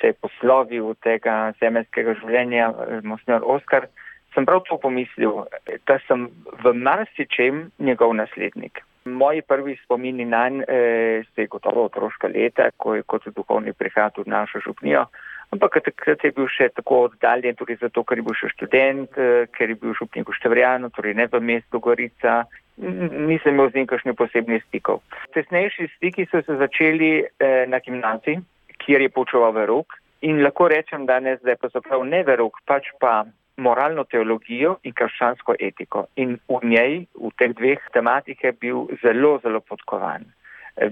se 0.00 0.14
je 0.14 0.16
poslovil 0.24 0.94
tega 1.04 1.52
zemeljskega 1.60 2.16
življenja, 2.24 2.72
eh, 2.72 3.04
Mosnjor 3.04 3.44
Oskar, 3.44 3.90
sem 4.32 4.48
prav 4.48 4.64
to 4.64 4.80
pomislil, 4.80 5.44
da 5.84 6.00
sem 6.08 6.30
v 6.64 6.72
marsičem 6.72 7.66
njegov 7.76 8.16
naslednik. 8.16 8.80
Moji 9.06 9.42
prvi 9.42 9.76
spomini 9.84 10.24
na 10.24 10.48
njega 10.48 10.72
eh, 10.72 11.22
se 11.34 11.42
je 11.42 11.46
gotovo 11.46 11.84
otroška 11.84 12.28
leta, 12.28 12.70
ko 12.76 12.94
je 12.94 13.02
kot 13.02 13.28
duhovni 13.36 13.72
prihajal 13.72 14.10
v 14.18 14.30
našo 14.30 14.60
župnijo, 14.60 15.06
ampak 15.50 15.78
takrat 15.84 16.24
je 16.24 16.32
bil 16.34 16.48
še 16.50 16.68
tako 16.74 17.04
oddaljen, 17.06 17.54
tudi 17.54 17.76
zato, 17.80 18.02
ker 18.04 18.18
je 18.18 18.26
bil 18.26 18.34
še 18.34 18.50
študent, 18.54 19.18
eh, 19.18 19.46
ker 19.54 19.70
je 19.70 19.78
bil 19.78 19.94
župnik 19.94 20.28
v 20.28 20.34
Števrjanu, 20.34 20.90
torej 20.90 21.14
ne 21.14 21.28
v 21.30 21.40
mestu 21.40 21.80
Gorica. 21.80 22.44
Nisem 22.76 23.54
imel 23.54 23.70
z 23.70 23.78
njim 23.78 23.86
kakšnih 23.88 24.16
posebnih 24.18 24.64
stikov. 24.66 25.00
Tesnejši 25.32 25.88
stiki 25.96 26.26
so 26.28 26.42
se 26.42 26.58
začeli 26.60 27.24
eh, 27.24 27.64
na 27.70 27.80
gimnaziji, 27.80 28.42
kjer 28.82 29.06
je 29.06 29.08
počoval 29.08 29.54
verok 29.56 29.96
in 30.20 30.42
lahko 30.42 30.68
rečem 30.68 31.06
danes, 31.06 31.40
da 31.42 31.54
je 31.54 31.60
pa 31.60 31.68
zaprav 31.72 32.04
ne 32.04 32.22
verok, 32.26 32.60
pač 32.66 32.90
pa 33.00 33.24
moralno 33.56 34.04
teologijo 34.04 34.76
in 34.84 34.94
krščansko 34.94 35.56
etiko. 35.60 36.06
In 36.16 36.38
v 36.48 36.60
njej, 36.62 36.96
v 37.14 37.32
teh 37.38 37.54
dveh 37.56 37.82
tematikah, 37.92 38.50
je 38.50 38.52
bil 38.60 38.86
zelo, 39.02 39.38
zelo 39.42 39.60
podkovan. 39.60 40.26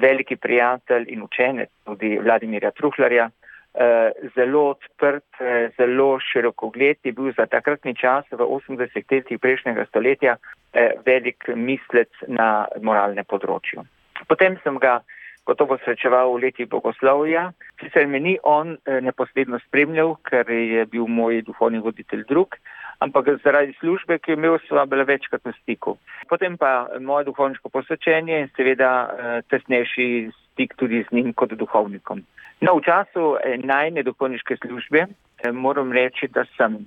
Veliki 0.00 0.36
prijatelj 0.36 1.10
in 1.12 1.22
učenec 1.22 1.70
tudi 1.84 2.16
Vladimirja 2.18 2.70
Truhlarja, 2.70 3.28
eh, 3.28 4.10
zelo 4.34 4.70
odprt, 4.70 5.40
eh, 5.40 5.70
zelo 5.76 6.18
širokogled 6.20 6.96
je 7.04 7.12
bil 7.12 7.32
za 7.36 7.46
takratni 7.46 7.94
čas 7.94 8.24
v 8.30 8.40
80-ih 8.40 9.04
letih 9.10 9.40
prejšnjega 9.40 9.84
stoletja 9.90 10.36
eh, 10.72 10.92
velik 11.04 11.48
mislec 11.54 12.08
na 12.28 12.66
moralne 12.80 13.24
področju. 13.24 13.84
Potem 14.28 14.56
sem 14.64 14.78
ga 14.78 15.02
gotovo 15.46 15.78
srečeval 15.84 16.32
v 16.34 16.48
letih 16.48 16.68
bogoslovja. 16.68 17.52
Sicer 17.80 18.06
me 18.06 18.20
ni 18.20 18.38
on 18.42 18.76
eh, 18.76 19.00
neposredno 19.00 19.58
spremljal, 19.66 20.16
ker 20.24 20.48
je 20.50 20.86
bil 20.86 21.06
moj 21.06 21.42
duhovni 21.42 21.78
voditelj 21.84 22.24
drug, 22.28 22.56
ampak 23.04 23.28
zaradi 23.44 23.76
službe, 23.80 24.18
ki 24.18 24.32
je 24.32 24.38
imel, 24.38 24.58
sva 24.68 24.86
bila 24.86 25.04
večkrat 25.04 25.44
v 25.44 25.52
stiku. 25.62 25.96
Potem 26.28 26.56
pa 26.56 26.88
moje 27.00 27.28
duhovniško 27.28 27.68
posvečenje 27.68 28.40
in 28.40 28.48
seveda 28.56 28.90
eh, 29.04 29.42
tesnejši 29.50 30.08
stik 30.52 30.74
tudi 30.80 31.04
z 31.04 31.12
njim 31.12 31.32
kot 31.32 31.52
duhovnikom. 31.52 32.24
No, 32.60 32.78
v 32.78 32.84
času 32.86 33.36
eh, 33.36 33.58
najne 33.60 34.02
duhovniške 34.02 34.56
službe 34.64 35.06
moram 35.52 35.92
reči, 35.92 36.28
da 36.32 36.46
sem 36.56 36.86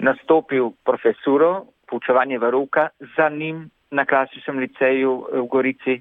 nastopil 0.00 0.72
profesuro, 0.84 1.66
poučevanje 1.84 2.38
varuka 2.38 2.88
za 3.16 3.28
njim 3.28 3.68
na 3.90 4.04
klasičnem 4.04 4.58
liceju 4.58 5.26
v 5.32 5.46
Gorici. 5.50 6.00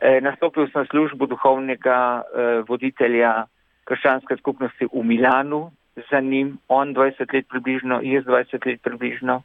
Eh, 0.00 0.20
nastopil 0.22 0.68
sem 0.70 0.86
službo 0.86 1.26
duhovnega 1.26 1.98
eh, 2.22 2.60
voditelja 2.68 3.48
krščanske 3.88 4.36
skupnosti 4.38 4.86
v 4.86 5.02
Milanu, 5.02 5.70
za 6.10 6.20
njim 6.20 6.58
on 6.68 6.94
20 6.94 7.34
let 7.34 7.48
približno, 7.50 7.98
jaz 8.06 8.24
20 8.24 8.66
let 8.66 8.82
približno. 8.82 9.42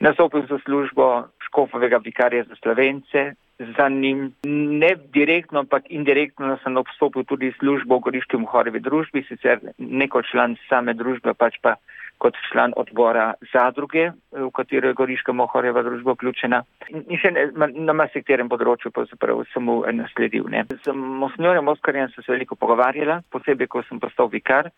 Nastopil 0.00 0.46
sem 0.46 0.60
službo 0.62 1.26
škofovega 1.48 1.98
vikarja 2.04 2.44
za 2.44 2.54
slovence, 2.62 3.34
za 3.58 3.88
njim 3.88 4.32
ne 4.78 4.92
direktno, 5.10 5.64
ampak 5.66 5.90
indirektno 5.90 6.58
sem 6.62 6.76
obstopil 6.76 7.24
tudi 7.24 7.50
službo 7.58 7.98
v 7.98 8.04
Goriškem 8.06 8.46
horevi 8.46 8.78
družbi, 8.80 9.24
sicer 9.26 9.58
neko 9.78 10.22
član 10.22 10.54
same 10.68 10.94
družbe, 10.94 11.34
pač 11.34 11.58
pa 11.62 11.74
kot 12.18 12.36
član 12.50 12.72
odbora 12.76 13.32
zadruge, 13.52 14.10
v 14.32 14.50
katero 14.54 14.90
je 14.90 14.98
Goriška 14.98 15.32
Mohorjeva 15.32 15.82
družba 15.86 16.16
vključena. 16.16 16.62
In 16.90 17.20
še 17.20 17.30
ne, 17.34 17.46
na 17.78 17.94
marsikterem 17.96 18.50
področju 18.50 18.92
pravzaprav 18.94 19.44
sem 19.52 19.64
mu 19.64 19.80
nasledil. 19.94 20.48
Ne. 20.50 20.64
Z 20.84 20.94
Mosnjorjem 20.94 21.70
Oskarjem 21.70 22.10
sem 22.14 22.26
se 22.26 22.34
veliko 22.34 22.58
pogovarjala, 22.58 23.20
posebej, 23.30 23.70
ko 23.70 23.84
sem 23.86 24.02
postal 24.02 24.30
vikar, 24.32 24.72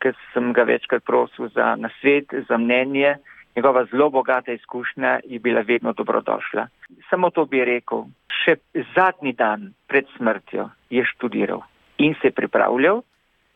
ker 0.00 0.16
sem 0.32 0.52
ga 0.56 0.66
večkrat 0.68 1.04
prosil 1.04 1.50
za 1.54 1.74
nasvet, 1.80 2.32
za 2.48 2.60
mnenje. 2.60 3.16
Njegova 3.56 3.86
zelo 3.88 4.10
bogata 4.12 4.52
izkušnja 4.52 5.20
je 5.24 5.38
bila 5.40 5.62
vedno 5.64 5.92
dobrodošla. 5.96 6.66
Samo 7.08 7.30
to 7.30 7.46
bi 7.48 7.64
rekel. 7.64 8.04
Še 8.44 8.58
zadnji 8.92 9.32
dan 9.32 9.70
pred 9.88 10.08
smrtjo 10.16 10.68
je 10.92 11.04
študiral 11.08 11.64
in 11.96 12.12
se 12.20 12.30
pripravljal 12.30 13.00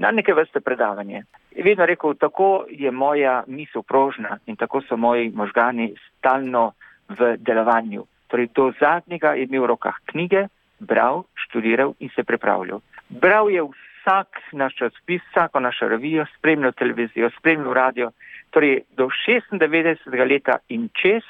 na 0.01 0.11
neke 0.11 0.33
vrste 0.35 0.65
predavanje. 0.65 1.27
Je 1.57 1.65
vedno 1.65 1.87
rekel, 1.87 2.15
tako 2.15 2.65
je 2.71 2.91
moja 2.91 3.45
misel 3.47 3.83
prožna 3.83 4.39
in 4.47 4.57
tako 4.57 4.83
so 4.89 4.97
moji 4.97 5.31
možgani 5.35 5.95
stalno 6.19 6.73
v 7.09 7.37
delovanju. 7.39 8.05
Torej, 8.29 8.49
do 8.55 8.73
zadnjega 8.81 9.35
je 9.35 9.45
imel 9.45 9.63
v 9.63 9.67
rokah 9.67 9.97
knjige, 10.07 10.47
bral, 10.79 11.25
študiral 11.35 11.95
in 11.99 12.11
se 12.15 12.23
pripravljal. 12.25 12.81
Bral 13.09 13.51
je 13.51 13.63
vsak 13.63 14.39
naš 14.53 14.77
časopis, 14.77 15.23
vsako 15.31 15.61
našo 15.61 15.89
revijo, 15.89 16.27
spremljal 16.39 16.73
televizijo, 16.73 17.31
spremljal 17.39 17.73
radio. 17.75 18.11
Torej, 18.51 18.83
do 18.97 19.09
96. 19.29 20.31
leta 20.31 20.59
in 20.69 20.89
čez 21.03 21.23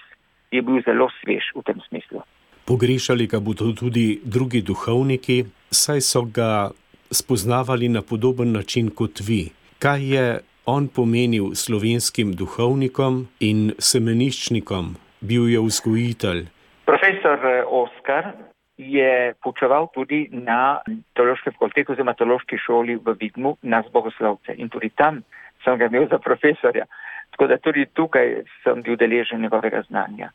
je 0.50 0.62
bil 0.62 0.82
zelo 0.84 1.08
svež 1.20 1.52
v 1.54 1.62
tem 1.62 1.80
smislu. 1.88 2.20
Pogrešali 2.64 3.26
ga 3.26 3.40
bodo 3.40 3.72
tudi 3.72 4.20
drugi 4.24 4.62
duhovniki, 4.62 5.44
saj 5.70 6.00
so 6.00 6.22
ga 6.22 6.70
spoznavali 7.10 7.88
na 7.88 8.02
podoben 8.02 8.52
način 8.52 8.90
kot 8.90 9.20
vi 9.26 9.50
kaj 9.80 10.00
je 10.14 10.24
on 10.66 10.88
pomenil 10.88 11.54
slovenskim 11.56 12.34
duhovnikom 12.36 13.24
in 13.40 13.72
semeniščnikom, 13.80 14.92
bil 15.24 15.48
je 15.48 15.60
vzgojitelj. 15.64 16.44
Profesor 16.84 17.40
eh, 17.48 17.64
Oskar 17.64 18.32
je 18.76 19.34
počeval 19.42 19.88
tudi 19.94 20.26
na 20.32 20.80
teološki 21.16 21.52
fakulteti 21.56 21.92
oziroma 21.92 22.14
teološki 22.16 22.60
šoli 22.60 22.98
v 23.00 23.16
Vidmu 23.20 23.56
nas 23.62 23.88
bogoslovce 23.92 24.56
in 24.56 24.68
tudi 24.68 24.92
tam 24.96 25.22
sem 25.64 25.78
ga 25.80 25.88
imel 25.88 26.08
za 26.12 26.18
profesorja. 26.18 26.84
Tako 27.30 27.46
da 27.46 27.56
tudi 27.62 27.86
tukaj 27.94 28.42
sem 28.64 28.82
bil 28.82 28.96
deležen 29.00 29.40
njegovega 29.40 29.82
znanja. 29.88 30.30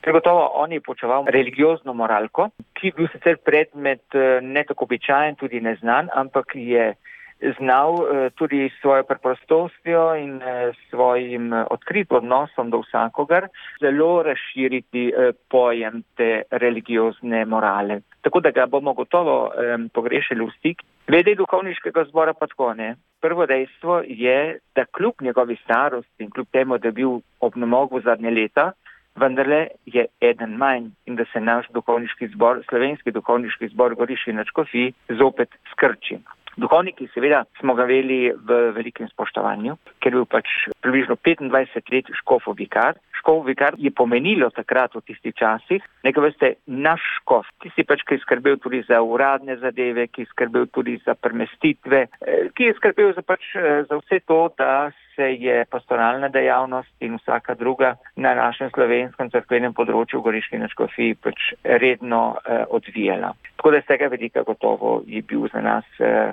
Ker 0.00 0.12
gotovo 0.12 0.44
on 0.62 0.72
je 0.72 0.80
počeval 0.80 1.24
religiozno 1.28 1.92
moralko, 1.92 2.48
ki 2.76 2.92
je 2.92 2.96
bil 2.96 3.08
sicer 3.12 3.36
predmet 3.44 4.04
eh, 4.14 4.40
ne 4.42 4.64
tako 4.64 4.88
običajen, 4.88 5.36
tudi 5.36 5.60
neznan, 5.60 6.08
ampak 6.14 6.54
je 6.54 6.94
znal 7.40 7.94
eh, 7.94 8.30
tudi 8.30 8.68
s 8.68 8.80
svojo 8.80 9.04
preprostostjo 9.04 10.14
in 10.14 10.42
eh, 10.42 10.72
svojim 10.90 11.52
eh, 11.52 11.64
odkritim 11.70 12.16
odnosom 12.16 12.70
do 12.70 12.80
vsakogar 12.80 13.48
zelo 13.80 14.22
razširiti 14.22 15.12
pojem 15.48 16.02
te 16.16 16.42
religiozne 16.50 17.44
morale. 17.44 18.00
Tako 18.20 18.40
da 18.40 18.50
ga 18.50 18.66
bomo 18.66 18.92
gotovo 18.92 19.52
pogrešali 19.92 20.44
v 20.44 20.50
stik. 20.58 20.82
Glede 21.06 21.34
duhovniškega 21.34 22.04
zbora 22.04 22.34
pa 22.34 22.46
tako 22.46 22.74
ne. 22.74 22.96
Prvo 23.20 23.46
dejstvo 23.46 24.02
je, 24.06 24.58
da 24.74 24.84
kljub 24.84 25.14
njegovi 25.20 25.56
starosti 25.64 26.24
in 26.24 26.30
kljub 26.30 26.46
temu, 26.52 26.78
da 26.78 26.88
je 26.88 26.92
bil 26.92 27.20
obnomogu 27.40 28.00
zadnje 28.00 28.30
leta, 28.30 28.72
vendarle 29.16 29.68
je 29.86 30.06
eden 30.20 30.56
manj 30.56 30.90
in 31.06 31.16
da 31.16 31.24
se 31.32 31.40
naš 31.40 31.66
duhovniški 31.74 32.28
zbor, 32.28 32.64
slovenski 32.68 33.10
duhovniški 33.10 33.68
zbor 33.68 33.94
Goriši 33.94 34.32
na 34.32 34.44
Čkofi, 34.44 34.92
zopet 35.08 35.48
skrči. 35.72 36.18
Duhovniki, 36.56 37.10
seveda, 37.12 37.42
smo 37.60 37.74
ga 37.76 37.84
veli 37.84 38.30
v 38.32 38.60
velikem 38.72 39.08
spoštovanju, 39.10 39.74
ker 40.00 40.14
je 40.14 40.16
bil 40.16 40.28
pač 40.30 40.52
približno 40.80 41.18
25 41.20 41.92
let 41.92 42.08
škofov 42.22 42.56
vikar. 42.56 42.96
Škofov 43.20 43.50
vikar 43.50 43.76
je 43.76 43.92
pomenilo 43.92 44.48
takrat 44.56 44.96
v 44.96 45.02
tistih 45.04 45.36
časih, 45.36 45.84
nekaj 46.06 46.24
veste, 46.24 46.50
naš 46.64 47.04
škof, 47.18 47.50
tisti 47.60 47.84
pač, 47.84 48.06
ki 48.08 48.16
je 48.16 48.24
skrbel 48.24 48.56
tudi 48.62 48.80
za 48.88 49.02
uradne 49.04 49.58
zadeve, 49.60 50.06
ki 50.08 50.24
je 50.24 50.30
skrbel 50.32 50.64
tudi 50.72 50.96
za 51.04 51.12
premestitve, 51.12 52.06
eh, 52.24 52.48
ki 52.56 52.70
je 52.70 52.78
skrbel 52.80 53.12
za, 53.12 53.20
pač, 53.20 53.52
eh, 53.52 53.84
za 53.84 54.00
vse 54.00 54.22
to, 54.24 54.48
da 54.56 54.88
se 55.16 55.28
je 55.36 55.64
pastoralna 55.68 56.28
dejavnost 56.28 56.88
in 57.00 57.16
vsaka 57.20 57.54
druga 57.54 57.96
na 58.16 58.34
našem 58.34 58.70
slovenskem 58.70 59.30
crkvenem 59.30 59.76
področju 59.76 60.20
v 60.20 60.26
Goriški 60.28 60.60
naškofi 60.60 61.12
pač 61.20 61.52
redno 61.64 62.36
eh, 62.36 62.64
odvijala. 62.68 63.34
Tako 63.56 63.76
da 63.76 63.84
z 63.84 63.92
tega 63.92 64.08
vedika 64.12 64.44
gotovo 64.44 65.02
je 65.06 65.22
bil 65.22 65.48
za 65.52 65.60
nas 65.60 65.88
eh, 66.00 66.32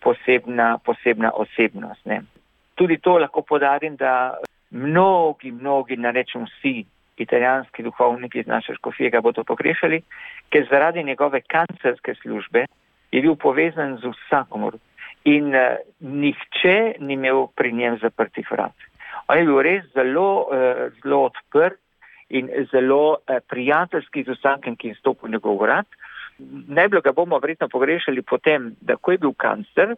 posebna, 0.00 0.78
posebna 0.84 1.30
osebnost. 1.34 2.06
Ne. 2.06 2.22
Tudi 2.74 2.98
to 2.98 3.18
lahko 3.18 3.42
podarim, 3.42 3.96
da 3.96 4.34
mnogi, 4.70 5.52
mnogi, 5.52 5.96
ne 5.96 6.12
rečem 6.12 6.44
vsi, 6.44 6.84
italijanski 7.16 7.82
duhovniki 7.82 8.38
iz 8.38 8.46
naše 8.46 8.74
škofije 8.74 9.10
ga 9.10 9.20
bodo 9.20 9.44
pogrešali, 9.44 10.02
ker 10.50 10.66
zaradi 10.70 11.04
njegove 11.04 11.40
kancerske 11.40 12.14
službe 12.14 12.66
je 13.12 13.22
bil 13.22 13.36
povezan 13.36 13.96
z 14.02 14.10
vsakomor 14.10 14.74
in 15.24 15.54
uh, 15.54 15.76
nihče 16.00 16.94
ni 16.98 17.14
imel 17.14 17.46
pri 17.56 17.72
njem 17.72 17.98
zaprtih 18.02 18.50
vrat. 18.50 18.74
On 19.28 19.38
je 19.38 19.44
bil 19.44 19.60
res 19.62 19.84
zelo, 19.94 20.28
uh, 20.42 20.90
zelo 21.02 21.24
odprt 21.30 21.78
in 22.28 22.50
zelo 22.72 23.10
uh, 23.10 23.38
prijateljski 23.48 24.24
z 24.24 24.34
vsakim, 24.34 24.76
ki 24.76 24.88
je 24.88 24.94
stopil 24.94 25.28
v 25.28 25.32
njegov 25.32 25.62
vrat. 25.62 25.86
Najbolj 26.38 27.00
ga 27.04 27.12
bomo 27.12 27.38
verjetno 27.38 27.68
pogrešali 27.68 28.22
potem, 28.22 28.74
da 28.80 28.96
ko 28.96 29.12
je 29.12 29.18
bil 29.18 29.34
kancler, 29.36 29.94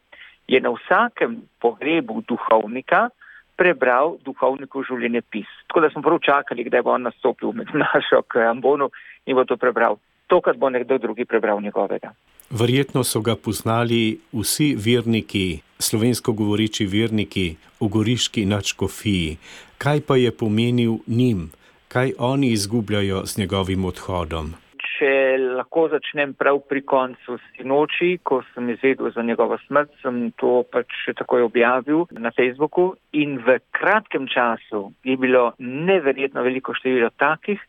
je 0.48 0.60
na 0.60 0.70
vsakem 0.70 1.40
pogrebu 1.60 2.22
duhovnika 2.28 3.08
prebral 3.56 4.16
duhovnikov 4.24 4.84
življenje 4.86 5.22
pis. 5.32 5.48
Tako 5.68 5.82
da 5.84 5.90
smo 5.90 6.02
prav 6.04 6.20
čakali, 6.24 6.66
kdaj 6.68 6.84
bo 6.84 6.92
on 6.94 7.08
nastopil 7.08 7.54
med 7.56 7.72
našo 7.84 8.22
k 8.28 8.44
Ambonu 8.50 8.90
in 9.26 9.36
bo 9.36 9.44
to 9.48 9.56
prebral. 9.56 9.98
To, 10.26 10.40
kar 10.42 10.58
bo 10.58 10.68
nekdo 10.70 10.98
drugi 10.98 11.24
prebral 11.24 11.60
njegovega. 11.62 12.12
Verjetno 12.50 13.04
so 13.04 13.20
ga 13.22 13.36
poznali 13.36 14.18
vsi 14.34 14.74
verniki, 14.78 15.62
slovensko 15.78 16.32
govoreči 16.32 16.86
verniki 16.86 17.46
v 17.80 17.88
Goriški 17.88 18.44
načkofiji. 18.46 19.38
Kaj 19.78 20.02
pa 20.06 20.16
je 20.18 20.30
pomenil 20.30 20.98
njim, 21.06 21.50
kaj 21.88 22.14
oni 22.18 22.52
izgubljajo 22.52 23.22
z 23.26 23.38
njegovim 23.38 23.84
odhodom? 23.84 24.54
Če 24.96 25.10
lahko 25.58 25.86
začnem 25.92 26.34
prav 26.38 26.62
pri 26.70 26.82
koncu 26.88 27.36
sinoči, 27.54 28.16
ko 28.24 28.40
sem 28.54 28.70
izvedel 28.72 29.10
za 29.12 29.22
njegovo 29.22 29.58
smrt, 29.66 29.92
sem 30.02 30.30
to 30.40 30.62
pač 30.72 30.92
takoj 31.18 31.46
objavil 31.48 32.06
na 32.12 32.32
Facebooku 32.36 32.94
in 33.12 33.38
v 33.44 33.58
kratkem 33.76 34.28
času 34.28 34.88
je 35.04 35.16
bilo 35.20 35.50
neverjetno 35.58 36.44
veliko 36.46 36.74
število 36.74 37.12
takih, 37.20 37.60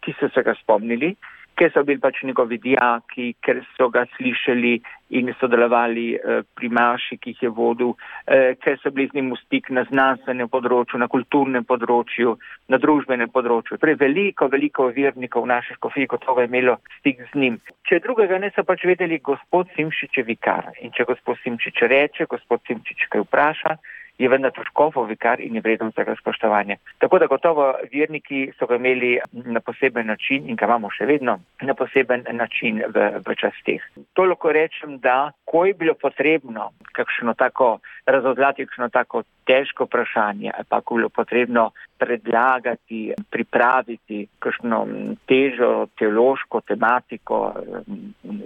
ki 0.00 0.16
so 0.16 0.30
se 0.32 0.42
ga 0.42 0.56
spomnili 0.62 1.14
ker 1.56 1.70
so 1.74 1.82
bili 1.84 2.00
pač 2.00 2.22
njegovi 2.24 2.58
dijaki, 2.58 3.34
ker 3.44 3.60
so 3.76 3.88
ga 3.92 4.06
slišali 4.16 4.74
in 5.18 5.32
sodelovali 5.40 6.06
eh, 6.14 6.42
pri 6.54 6.68
maši, 6.68 7.18
ki 7.18 7.34
jih 7.34 7.42
je 7.42 7.50
vodil, 7.54 7.92
eh, 8.26 8.54
ker 8.62 8.78
so 8.82 8.92
bili 8.94 9.08
z 9.10 9.18
njim 9.18 9.32
v 9.34 9.38
stik 9.42 9.70
na 9.74 9.84
znanstvenem 9.90 10.48
področju, 10.48 11.00
na 11.02 11.08
kulturnem 11.10 11.66
področju, 11.66 12.36
na 12.70 12.78
družbenem 12.78 13.32
področju. 13.34 13.78
Torej, 13.82 13.98
veliko, 14.00 14.48
veliko 14.52 14.88
vernikov 14.94 15.48
naših 15.50 15.80
kofij 15.82 16.06
gotovo 16.10 16.44
je 16.44 16.50
imelo 16.50 16.78
stik 16.98 17.22
z 17.32 17.42
njim. 17.42 17.60
Če 17.88 18.00
drugega 18.06 18.38
ne 18.38 18.52
so 18.54 18.64
pač 18.64 18.86
vedeli, 18.86 19.18
gospod 19.18 19.68
Simčič 19.76 20.20
je 20.20 20.26
vikar 20.26 20.70
in 20.80 20.94
če 20.94 21.08
gospod 21.08 21.40
Simčič 21.42 21.82
reče, 21.90 22.30
gospod 22.30 22.62
Simčič 22.68 23.08
kaj 23.10 23.26
vpraša, 23.26 23.76
je 24.20 24.28
vendar 24.28 24.52
Tuškofov 24.52 25.08
vikar 25.08 25.40
in 25.40 25.54
je 25.56 25.62
vreden 25.64 25.88
vsega 25.92 26.14
spoštovanja. 26.20 26.76
Tako 27.00 27.18
da 27.18 27.26
gotovo 27.26 27.72
verniki 27.92 28.50
so 28.58 28.66
ga 28.66 28.76
imeli 28.76 29.14
na 29.32 29.60
poseben 29.60 30.06
način 30.06 30.48
in 30.48 30.56
ga 30.56 30.68
imamo 30.68 30.90
še 30.92 31.08
vedno 31.08 31.38
na 31.62 31.74
poseben 31.74 32.26
način 32.32 32.82
v, 32.94 33.06
v 33.26 33.36
častih. 33.40 33.84
To 34.14 34.28
lahko 34.28 34.52
rečem, 34.52 34.98
da 35.00 35.32
ko 35.50 35.64
je 35.66 35.74
bilo 35.74 35.94
potrebno 35.94 36.70
kakšno 36.92 37.34
tako 37.34 37.78
razodlati, 38.06 38.66
kakšno 38.66 38.88
tako 38.88 39.22
težko 39.46 39.84
vprašanje, 39.84 40.50
ali 40.54 40.66
pa 40.68 40.80
ko 40.80 40.94
je 40.94 40.98
bilo 40.98 41.08
potrebno 41.08 41.70
predlagati, 41.98 43.00
pripraviti 43.30 44.26
kakšno 44.38 44.86
težo 45.26 45.86
teološko 45.98 46.60
tematiko, 46.60 47.54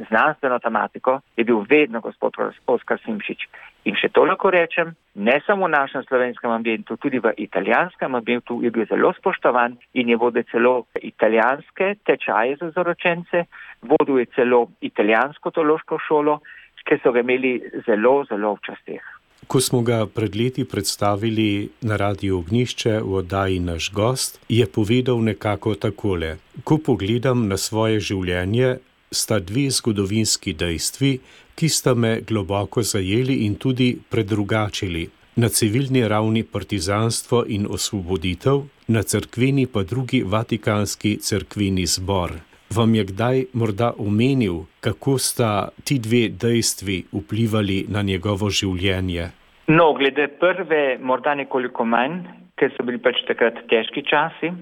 znanstveno 0.09 0.59
tematiko, 0.59 1.21
je 1.37 1.45
bil 1.45 1.61
vedno 1.69 2.01
gospod 2.01 2.41
Oskar 2.67 2.99
Simšič. 3.05 3.49
In 3.85 4.01
še 4.01 4.09
to 4.09 4.25
lahko 4.25 4.49
rečem, 4.49 4.95
ne 5.15 5.37
samo 5.45 5.69
v 5.69 5.75
našem 5.77 6.09
slovenskem 6.09 6.51
ambientu, 6.51 6.97
tudi 6.97 7.21
v 7.21 7.37
italijanskem 7.37 8.15
ambientu 8.17 8.63
je 8.65 8.73
bil 8.73 8.89
zelo 8.89 9.13
spoštovan 9.13 9.77
in 9.93 10.09
je 10.09 10.17
vodil 10.17 10.49
celo 10.49 10.87
italijanske 10.97 11.95
tečaje 12.09 12.57
za 12.63 12.73
zoročence, 12.73 13.45
vodil 13.85 14.25
je 14.25 14.31
celo 14.37 14.67
italijansko 14.81 15.53
teološko 15.53 16.01
šolo, 16.09 16.41
ki 16.87 17.01
so 17.03 17.13
ga 17.13 17.21
imeli 17.21 17.61
zelo, 17.87 18.25
zelo 18.29 18.55
v 18.55 18.65
častih. 18.67 19.03
Ko 19.47 19.61
smo 19.61 19.83
ga 19.85 20.07
pred 20.07 20.37
leti 20.37 20.65
predstavili 20.65 21.69
na 21.83 21.97
Radio 22.01 22.39
Ognišče 22.39 23.01
v 23.05 23.19
oddaji 23.21 23.61
Naš 23.61 23.91
gost, 23.93 24.41
je 24.49 24.67
povedal 24.67 25.21
nekako 25.21 25.75
takole: 25.75 26.37
Ko 26.65 26.79
pogledam 26.79 27.49
na 27.49 27.57
svoje 27.57 28.01
življenje, 28.01 28.79
sta 29.13 29.39
dve 29.39 29.69
zgodovinski 29.71 30.55
dejstvi, 30.55 31.19
ki 31.55 31.69
sta 31.69 31.95
me 31.95 32.21
globoko 32.21 32.83
zajeli 32.83 33.45
in 33.47 33.55
tudi 33.55 33.99
predrugačili. 34.11 35.09
Na 35.37 35.49
civilni 35.49 36.09
ravni 36.09 36.43
partizanstvo 36.43 37.45
in 37.49 37.67
osvoboditev, 37.71 38.63
na 38.89 39.03
crkveni 39.03 39.67
pa 39.67 39.83
drugi 39.83 40.23
vatikanski 40.23 41.17
crkveni 41.17 41.87
zbor. 41.87 42.33
Vam 42.71 42.95
je 42.95 43.05
kdaj 43.05 43.45
morda 43.53 43.93
omenil, 43.99 44.65
kako 44.81 45.19
sta 45.19 45.69
ti 45.85 45.99
dve 45.99 46.29
dejstvi 46.29 47.05
vplivali 47.13 47.85
na 47.89 48.03
njegovo 48.03 48.51
življenje? 48.51 49.29
No, 49.69 49.93
glede 49.93 50.29
prve, 50.41 50.99
morda 51.01 51.35
nekoliko 51.35 51.85
manj, 51.85 52.23
ker 52.61 52.73
so 52.77 52.85
bili 52.85 52.99
pač 52.99 53.21
takrat 53.29 53.63
težki 53.71 54.03
časi. 54.09 54.53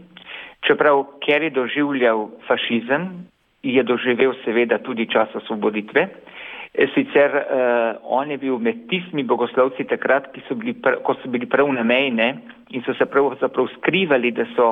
Čeprav, 0.67 1.05
ker 1.25 1.43
je 1.43 1.51
doživljal 1.51 2.29
fašizem, 2.47 3.09
je 3.63 3.83
doživel 3.83 4.35
seveda 4.45 4.79
tudi 4.83 5.09
čas 5.11 5.31
osvoboditve. 5.35 6.07
Sicer 6.73 7.31
uh, 7.37 8.01
on 8.03 8.31
je 8.31 8.39
bil 8.41 8.57
med 8.59 8.87
tistimi 8.89 9.27
bogoslovci 9.29 9.85
takrat, 9.85 10.31
so 10.49 10.57
pr, 10.57 11.03
ko 11.05 11.13
so 11.21 11.29
bili 11.29 11.45
prav 11.45 11.69
na 11.69 11.83
mejne 11.85 12.29
in 12.73 12.81
so 12.87 12.95
se 12.97 13.05
prav, 13.05 13.35
prav 13.37 13.69
skrivali, 13.75 14.31
da 14.33 14.47
so 14.57 14.69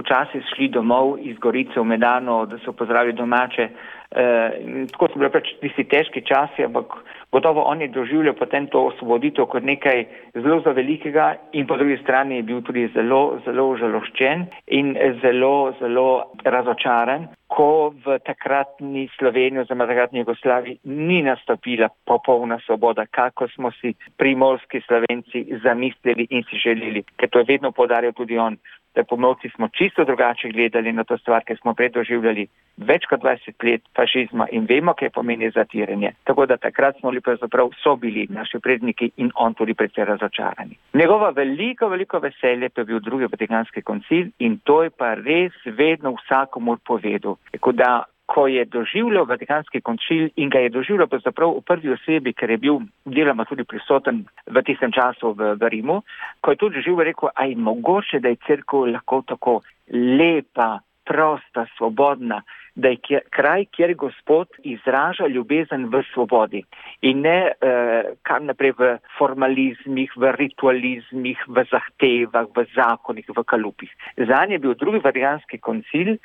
včasih 0.00 0.46
šli 0.54 0.70
domov 0.72 1.18
iz 1.20 1.36
Gorice 1.36 1.76
v 1.76 1.84
Medano, 1.84 2.46
da 2.48 2.56
so 2.64 2.72
pozdravili 2.72 3.12
domače. 3.18 3.68
Uh, 3.68 4.88
tako 4.94 5.10
so 5.12 5.20
bili 5.20 5.30
pač 5.34 5.52
tisti 5.60 5.84
težki 5.92 6.24
časi, 6.24 6.64
ampak 6.64 6.96
gotovo 7.32 7.66
on 7.68 7.84
je 7.84 7.92
doživljal 7.92 8.32
potem 8.40 8.70
to 8.72 8.86
osvoboditev 8.88 9.44
kot 9.52 9.62
nekaj 9.62 10.06
zelo 10.32 10.62
za 10.64 10.72
velikega 10.72 11.34
in 11.52 11.66
po 11.66 11.76
drugi 11.76 12.00
strani 12.00 12.40
je 12.40 12.48
bil 12.48 12.64
tudi 12.64 12.88
zelo, 12.96 13.42
zelo 13.44 13.74
žaloščen 13.76 14.48
in 14.72 14.96
zelo, 15.20 15.74
zelo 15.80 16.32
razočaran, 16.44 17.28
ko 17.56 17.92
v 18.04 18.18
takratni 18.24 19.08
Sloveniji 19.18 19.60
oziroma 19.60 19.86
takratni 19.86 20.22
Jugoslaviji 20.24 20.78
ni 20.84 21.22
nastopila 21.22 21.88
popolna 22.04 22.58
svoboda, 22.66 23.06
kako 23.06 23.48
smo 23.48 23.70
si 23.70 23.94
primorski 24.16 24.80
slovenci 24.86 25.44
zamislili 25.64 26.26
in 26.30 26.44
si 26.48 26.56
želeli, 26.56 27.04
ker 27.16 27.28
to 27.28 27.38
je 27.38 27.50
vedno 27.52 27.72
podaril 27.72 28.12
tudi 28.12 28.38
on 28.38 28.56
da 28.94 29.04
pomovci 29.04 29.48
smo 29.48 29.68
čisto 29.68 30.04
drugače 30.04 30.48
gledali 30.48 30.92
na 30.92 31.04
to 31.04 31.18
stvar, 31.18 31.44
ker 31.44 31.58
smo 31.58 31.74
predoživljali 31.74 32.46
več 32.76 33.06
kot 33.08 33.20
20 33.20 33.64
let 33.64 33.82
fašizma 33.96 34.46
in 34.52 34.66
vemo, 34.68 34.94
kaj 34.94 35.10
pomeni 35.10 35.50
zatiranje. 35.50 36.12
Tako 36.24 36.46
da 36.46 36.56
takrat 36.56 36.98
smo 37.00 37.10
bili 37.10 37.20
pravzaprav 37.20 37.70
so 37.82 37.96
bili 37.96 38.26
naši 38.30 38.58
predniki 38.58 39.10
in 39.16 39.30
on 39.34 39.54
tudi 39.54 39.74
predvsej 39.74 40.04
razočarani. 40.04 40.76
Njegova 40.94 41.30
veliko, 41.30 41.88
veliko 41.88 42.18
veselje 42.18 42.68
pa 42.68 42.80
je 42.80 42.84
bil 42.84 43.00
drugi 43.00 43.24
vatikanski 43.24 43.82
koncil 43.82 44.26
in 44.38 44.58
to 44.64 44.82
je 44.82 44.90
pa 44.90 45.14
res 45.14 45.52
vedno 45.66 46.14
vsakomur 46.20 46.78
povedal. 46.86 47.36
Tako 47.50 47.72
da 47.72 48.04
ko 48.26 48.46
je 48.46 48.64
doživljal 48.64 49.24
Vatikanski 49.28 49.80
koncil 49.80 50.28
in 50.36 50.50
ga 50.50 50.58
je 50.58 50.70
doživljal 50.72 51.08
pravzaprav 51.08 51.50
v 51.58 51.64
prvi 51.68 51.92
osebi, 51.92 52.32
ker 52.32 52.50
je 52.50 52.56
bil 52.56 52.78
deloma 53.04 53.44
tudi 53.44 53.64
prisoten 53.68 54.24
v 54.46 54.62
tistem 54.64 54.92
času 54.92 55.34
v, 55.36 55.52
v 55.60 55.68
Rimu, 55.74 56.00
ko 56.40 56.54
je 56.54 56.60
to 56.62 56.70
doživljal, 56.78 57.04
rekel, 57.10 57.28
aj 57.34 57.54
mogoče, 57.56 58.22
da 58.24 58.32
je 58.32 58.40
crkva 58.46 58.86
lahko 58.94 59.22
tako 59.28 59.60
lepa, 59.92 60.78
prosta, 61.04 61.66
svobodna, 61.76 62.42
da 62.74 62.88
je 62.88 63.20
kraj, 63.30 63.64
kjer 63.74 63.94
Gospod 63.98 64.48
izraža 64.64 65.26
ljubezen 65.26 65.88
v 65.92 66.02
svobodi 66.12 66.62
in 67.02 67.20
ne 67.20 67.38
eh, 67.50 68.12
kar 68.22 68.40
naprej 68.42 68.72
v 68.78 68.92
formalizmih, 69.18 70.14
v 70.16 70.32
ritualizmih, 70.38 71.42
v 71.48 71.64
zahtevah, 71.72 72.46
v 72.56 72.64
zakonih, 72.74 73.28
v 73.28 73.44
kalupih. 73.44 73.90
Zanje 74.16 74.56
je 74.56 74.62
bil 74.62 74.74
drugi 74.78 75.02
vatikanski 75.04 75.58
koncil 75.58 76.16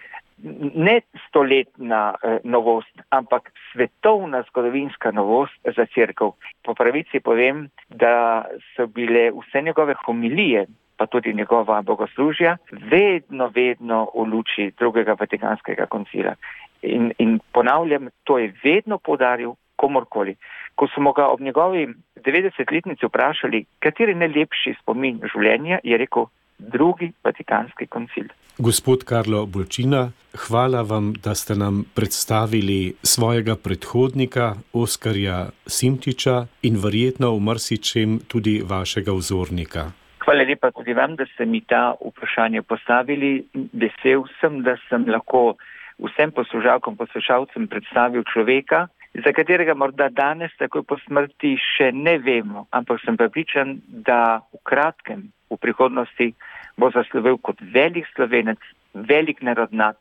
ne 0.76 1.02
stoletna 1.28 2.14
eh, 2.14 2.40
novost, 2.44 3.02
ampak 3.10 3.52
svetovna 3.72 4.44
zgodovinska 4.50 5.12
novost 5.12 5.54
za 5.76 5.86
crkv. 5.86 6.34
Po 6.64 6.74
pravici 6.74 7.20
povem, 7.20 7.70
da 7.90 8.46
so 8.76 8.88
bile 8.88 9.32
vse 9.32 9.62
njegove 9.62 9.96
homilije, 10.06 10.66
pa 10.98 11.06
tudi 11.06 11.34
njegova 11.34 11.82
bogoslužja, 11.82 12.58
vedno, 12.72 13.52
vedno 13.56 14.08
v 14.16 14.28
luči 14.30 14.72
drugega 14.78 15.16
vatikanskega 15.20 15.86
koncila. 15.86 16.34
In, 16.82 17.12
in 17.18 17.40
ponavljam, 17.52 18.10
to 18.24 18.38
je 18.38 18.54
vedno 18.64 18.98
podaril 18.98 19.54
komorkoli. 19.76 20.36
Ko 20.76 20.88
smo 20.88 21.14
ga 21.14 21.28
ob 21.28 21.42
njegovi 21.42 21.88
90-letnici 22.16 23.06
vprašali, 23.06 23.66
kateri 23.80 24.12
je 24.12 24.22
najlepši 24.22 24.76
spomin 24.82 25.22
življenja, 25.34 25.80
je 25.84 25.98
rekel 25.98 26.26
drugi 26.58 27.12
vatikanski 27.24 27.88
koncil. 27.88 28.28
Gospod 28.58 29.04
Karlo 29.04 29.46
Bolčina, 29.46 30.12
hvala 30.48 30.82
vam, 30.82 31.14
da 31.14 31.36
ste 31.36 31.56
nam 31.56 31.84
predstavili 31.96 32.94
svojega 33.04 33.56
predhodnika, 33.56 34.56
Oskarja 34.74 35.50
Simčiča 35.66 36.48
in 36.62 36.82
verjetno 36.84 37.36
v 37.36 37.40
marsičem 37.40 38.20
tudi 38.28 38.62
vašega 38.66 39.14
vzornika. 39.14 39.92
Hvala 40.26 40.44
lepa 40.44 40.72
tudi 40.72 40.94
vam, 40.94 41.16
da 41.16 41.26
ste 41.26 41.46
mi 41.46 41.62
ta 41.62 41.94
vprašanje 42.02 42.62
postavili. 42.62 43.46
Vesel 43.54 44.26
sem, 44.42 44.64
da 44.64 44.76
sem 44.90 45.06
lahko 45.08 45.54
vsem 46.02 46.32
poslušalkom, 46.32 46.98
poslušalcem 46.98 47.68
predstavil 47.68 48.24
človeka, 48.34 48.88
za 49.14 49.32
katerega 49.34 49.74
morda 49.74 50.10
danes, 50.10 50.52
takoj 50.60 50.84
po 50.84 50.98
smrti, 51.06 51.56
še 51.58 51.92
ne 51.94 52.18
vemo, 52.22 52.68
ampak 52.72 53.02
sem 53.06 53.18
prepričan, 53.18 53.80
da 53.88 54.42
v 54.54 54.62
kratkem 54.68 55.30
v 55.50 55.58
prihodnosti 55.58 56.34
bo 56.78 56.92
zaslovel 56.94 57.38
kot 57.38 57.62
velik 57.74 58.06
slovenec, 58.16 58.60
velik 58.94 59.42
narodnat, 59.42 59.98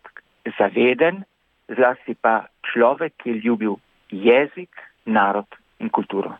zaveden, 0.58 1.24
zlasti 1.72 2.14
pa 2.14 2.46
človek, 2.72 3.14
ki 3.22 3.30
je 3.30 3.40
ljubil 3.44 3.76
jezik, 4.10 4.70
narod 5.06 5.46
in 5.78 5.88
kulturo. 5.90 6.36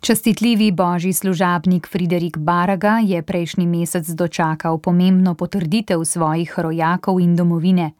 Čestitljivi 0.00 0.72
božji 0.72 1.12
služabnik 1.12 1.88
Friderik 1.88 2.38
Baraga 2.38 2.98
je 3.02 3.22
prejšnji 3.22 3.66
mesec 3.66 4.08
dočakal 4.08 4.78
pomembno 4.78 5.34
potrditev 5.34 6.04
svojih 6.04 6.58
rojakov 6.58 7.20
in 7.20 7.36
domovine. 7.36 7.92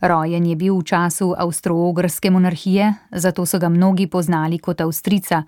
Rojen 0.00 0.46
je 0.46 0.56
bil 0.56 0.74
v 0.78 0.84
času 0.84 1.34
avstro-ogrske 1.38 2.30
monarhije, 2.30 2.94
zato 3.10 3.46
so 3.46 3.58
ga 3.58 3.68
mnogi 3.68 4.06
poznali 4.06 4.58
kot 4.58 4.80
Avstrica. 4.80 5.42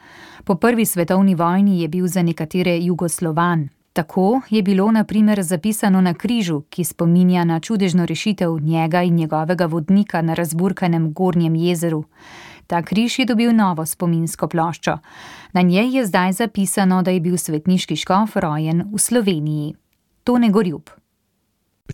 Po 0.44 0.54
prvi 0.54 0.86
svetovni 0.86 1.34
vojni 1.34 1.80
je 1.82 1.88
bil 1.88 2.06
za 2.06 2.22
nekatere 2.22 2.78
jugoslovan, 2.80 3.68
Tako 3.96 4.40
je 4.50 4.62
bilo 4.62 4.90
na 4.92 5.04
primer 5.04 5.42
zapisano 5.42 6.00
na 6.00 6.14
križu, 6.14 6.60
ki 6.60 6.84
spominja 6.84 7.44
na 7.44 7.60
čudežno 7.60 8.06
rešitev 8.06 8.58
njega 8.60 9.02
in 9.02 9.14
njegovega 9.14 9.66
vodnika 9.66 10.22
na 10.22 10.34
razburkanem 10.34 11.12
Gornjem 11.12 11.54
jezeru. 11.54 12.04
Ta 12.66 12.82
križ 12.82 13.18
je 13.18 13.24
dobil 13.24 13.54
novo 13.56 13.86
spominsko 13.86 14.48
ploščo. 14.48 14.98
Na 15.52 15.62
njej 15.62 15.96
je 15.96 16.06
zdaj 16.06 16.32
zapisano, 16.32 17.02
da 17.02 17.10
je 17.10 17.20
bil 17.20 17.38
svetniški 17.38 17.96
škof 17.96 18.36
rojen 18.36 18.84
v 18.92 18.98
Sloveniji. 18.98 19.74
To 20.24 20.38
ne 20.38 20.50
gorjub. 20.50 20.90